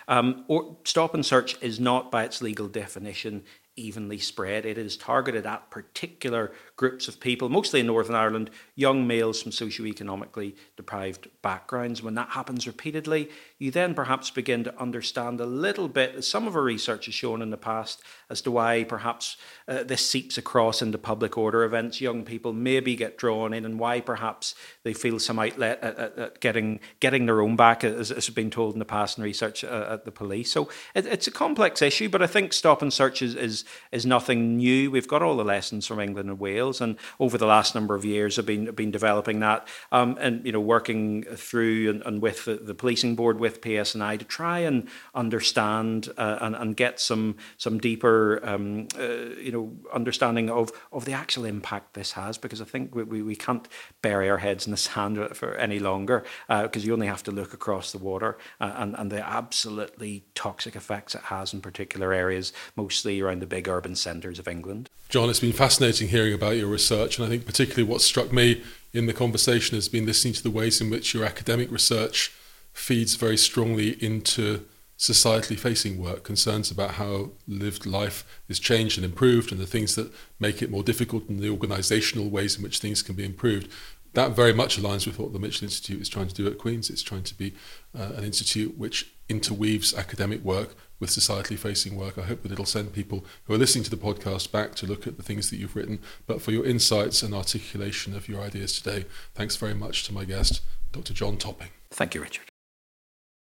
um, 0.08 0.44
or 0.48 0.76
stop 0.84 1.14
and 1.14 1.24
search 1.24 1.56
is 1.62 1.80
not 1.80 2.10
by 2.10 2.24
its 2.24 2.42
legal 2.42 2.68
definition 2.68 3.44
evenly 3.76 4.18
spread. 4.18 4.66
It 4.66 4.76
is 4.76 4.96
targeted 4.96 5.46
at 5.46 5.70
particular 5.70 6.52
groups 6.76 7.08
of 7.08 7.20
people, 7.20 7.48
mostly 7.48 7.80
in 7.80 7.86
Northern 7.86 8.14
Ireland, 8.14 8.50
young 8.74 9.06
males 9.06 9.42
from 9.42 9.52
socioeconomically 9.52 10.54
deprived 10.76 11.28
backgrounds. 11.40 12.02
When 12.02 12.14
that 12.14 12.30
happens 12.30 12.66
repeatedly, 12.66 13.30
you 13.58 13.70
then 13.70 13.94
perhaps 13.94 14.30
begin 14.30 14.64
to 14.64 14.78
understand 14.78 15.40
a 15.40 15.46
little 15.46 15.88
bit, 15.88 16.16
as 16.16 16.28
some 16.28 16.46
of 16.46 16.54
our 16.54 16.62
research 16.62 17.06
has 17.06 17.14
shown 17.14 17.40
in 17.40 17.50
the 17.50 17.56
past, 17.56 18.02
as 18.28 18.42
to 18.42 18.50
why 18.50 18.84
perhaps 18.84 19.36
uh, 19.68 19.82
this 19.84 20.06
seeps 20.06 20.36
across 20.36 20.82
into 20.82 20.98
public 20.98 21.38
order 21.38 21.64
events. 21.64 22.00
Young 22.00 22.24
people 22.24 22.52
maybe 22.52 22.94
get 22.94 23.16
drawn 23.16 23.54
in, 23.54 23.64
and 23.64 23.78
why 23.78 24.00
perhaps 24.00 24.54
they 24.82 24.92
feel 24.92 25.18
some 25.18 25.38
outlet 25.38 25.78
at, 25.82 25.98
at, 25.98 26.18
at 26.18 26.40
getting 26.40 26.80
getting 27.00 27.26
their 27.26 27.40
own 27.40 27.56
back, 27.56 27.84
as, 27.84 28.10
has 28.10 28.28
been 28.30 28.50
told 28.50 28.74
in 28.74 28.78
the 28.78 28.84
past 28.84 29.16
in 29.16 29.24
research 29.24 29.64
uh, 29.64 29.86
at 29.88 30.04
the 30.04 30.12
police. 30.12 30.50
So 30.50 30.68
it, 30.94 31.06
it's 31.06 31.26
a 31.26 31.30
complex 31.30 31.80
issue, 31.80 32.08
but 32.08 32.22
I 32.22 32.26
think 32.26 32.52
stop 32.52 32.82
and 32.82 32.92
search 32.92 33.22
is, 33.22 33.34
is 33.34 33.61
is 33.90 34.06
nothing 34.06 34.56
new. 34.56 34.90
We've 34.90 35.08
got 35.08 35.22
all 35.22 35.36
the 35.36 35.44
lessons 35.44 35.86
from 35.86 36.00
England 36.00 36.28
and 36.28 36.38
Wales, 36.38 36.80
and 36.80 36.96
over 37.18 37.38
the 37.38 37.46
last 37.46 37.74
number 37.74 37.94
of 37.94 38.04
years, 38.04 38.36
have 38.36 38.46
been 38.46 38.70
been 38.72 38.90
developing 38.90 39.40
that, 39.40 39.66
um, 39.90 40.16
and 40.20 40.44
you 40.44 40.52
know, 40.52 40.60
working 40.60 41.24
through 41.24 41.90
and, 41.90 42.02
and 42.02 42.22
with 42.22 42.44
the, 42.44 42.54
the, 42.56 42.74
policing 42.74 43.14
board 43.14 43.38
with 43.38 43.60
PSNI 43.60 44.18
to 44.18 44.24
try 44.24 44.60
and 44.60 44.88
understand 45.14 46.08
uh, 46.16 46.38
and, 46.40 46.56
and 46.56 46.76
get 46.76 47.00
some 47.00 47.36
some 47.56 47.78
deeper, 47.78 48.40
um, 48.42 48.88
uh, 48.98 49.34
you 49.40 49.52
know, 49.52 49.72
understanding 49.92 50.50
of 50.50 50.70
of 50.92 51.04
the 51.04 51.12
actual 51.12 51.44
impact 51.44 51.94
this 51.94 52.12
has, 52.12 52.38
because 52.38 52.60
I 52.60 52.64
think 52.64 52.94
we, 52.94 53.02
we, 53.04 53.22
we 53.22 53.36
can't 53.36 53.66
bury 54.00 54.30
our 54.30 54.38
heads 54.38 54.66
in 54.66 54.70
the 54.70 54.76
sand 54.88 55.18
for 55.36 55.54
any 55.54 55.78
longer, 55.78 56.24
because 56.48 56.84
uh, 56.84 56.86
you 56.86 56.92
only 56.92 57.06
have 57.06 57.22
to 57.24 57.30
look 57.30 57.52
across 57.52 57.92
the 57.92 57.98
water 57.98 58.38
uh, 58.60 58.72
and 58.76 58.94
and 58.98 59.10
the 59.10 59.26
absolutely 59.26 60.24
toxic 60.34 60.76
effects 60.76 61.14
it 61.14 61.22
has 61.22 61.52
in 61.52 61.60
particular 61.60 62.12
areas, 62.12 62.52
mostly 62.76 63.20
around 63.20 63.40
the 63.40 63.46
big 63.52 63.68
urban 63.68 63.94
centres 63.94 64.38
of 64.38 64.48
England. 64.48 64.88
John, 65.10 65.28
it's 65.28 65.40
been 65.40 65.52
fascinating 65.52 66.08
hearing 66.08 66.32
about 66.32 66.56
your 66.56 66.68
research, 66.68 67.18
and 67.18 67.26
I 67.26 67.28
think 67.28 67.44
particularly 67.44 67.82
what 67.82 68.00
struck 68.00 68.32
me 68.32 68.62
in 68.94 69.04
the 69.04 69.12
conversation 69.12 69.74
has 69.74 69.90
been 69.90 70.06
listening 70.06 70.32
to 70.32 70.42
the 70.42 70.50
ways 70.50 70.80
in 70.80 70.88
which 70.88 71.12
your 71.12 71.26
academic 71.26 71.70
research 71.70 72.32
feeds 72.72 73.14
very 73.16 73.36
strongly 73.36 74.02
into 74.02 74.64
societally 74.98 75.58
facing 75.58 76.02
work, 76.02 76.22
concerns 76.22 76.70
about 76.70 76.92
how 76.92 77.32
lived 77.46 77.84
life 77.84 78.24
is 78.48 78.58
changed 78.58 78.96
and 78.96 79.04
improved, 79.04 79.52
and 79.52 79.60
the 79.60 79.66
things 79.66 79.96
that 79.96 80.10
make 80.40 80.62
it 80.62 80.70
more 80.70 80.82
difficult, 80.82 81.28
and 81.28 81.40
the 81.40 81.54
organisational 81.54 82.30
ways 82.30 82.56
in 82.56 82.62
which 82.62 82.78
things 82.78 83.02
can 83.02 83.14
be 83.14 83.24
improved 83.24 83.68
that 84.14 84.32
very 84.32 84.52
much 84.52 84.78
aligns 84.80 85.06
with 85.06 85.18
what 85.18 85.32
the 85.32 85.38
Mitchell 85.38 85.64
Institute 85.64 86.00
is 86.00 86.08
trying 86.08 86.28
to 86.28 86.34
do 86.34 86.46
at 86.46 86.58
Queen's. 86.58 86.90
It's 86.90 87.02
trying 87.02 87.22
to 87.24 87.34
be 87.34 87.54
uh, 87.98 88.12
an 88.16 88.24
institute 88.24 88.76
which 88.76 89.10
interweaves 89.32 89.94
academic 89.94 90.42
work 90.44 90.76
with 91.00 91.10
societally 91.10 91.58
facing 91.58 91.96
work. 91.96 92.16
I 92.16 92.22
hope 92.22 92.42
that 92.42 92.52
it'll 92.52 92.64
send 92.64 92.92
people 92.92 93.24
who 93.44 93.54
are 93.54 93.58
listening 93.58 93.82
to 93.84 93.90
the 93.90 93.96
podcast 93.96 94.52
back 94.52 94.76
to 94.76 94.86
look 94.86 95.06
at 95.06 95.16
the 95.16 95.22
things 95.22 95.50
that 95.50 95.56
you've 95.56 95.74
written. 95.74 95.98
But 96.26 96.42
for 96.42 96.52
your 96.52 96.64
insights 96.64 97.22
and 97.22 97.34
articulation 97.34 98.14
of 98.14 98.28
your 98.28 98.40
ideas 98.40 98.80
today, 98.80 99.06
thanks 99.34 99.56
very 99.56 99.74
much 99.74 100.04
to 100.04 100.14
my 100.14 100.24
guest, 100.24 100.60
Dr. 100.92 101.14
John 101.14 101.38
Topping. 101.38 101.70
Thank 101.90 102.14
you, 102.14 102.20
Richard. 102.22 102.51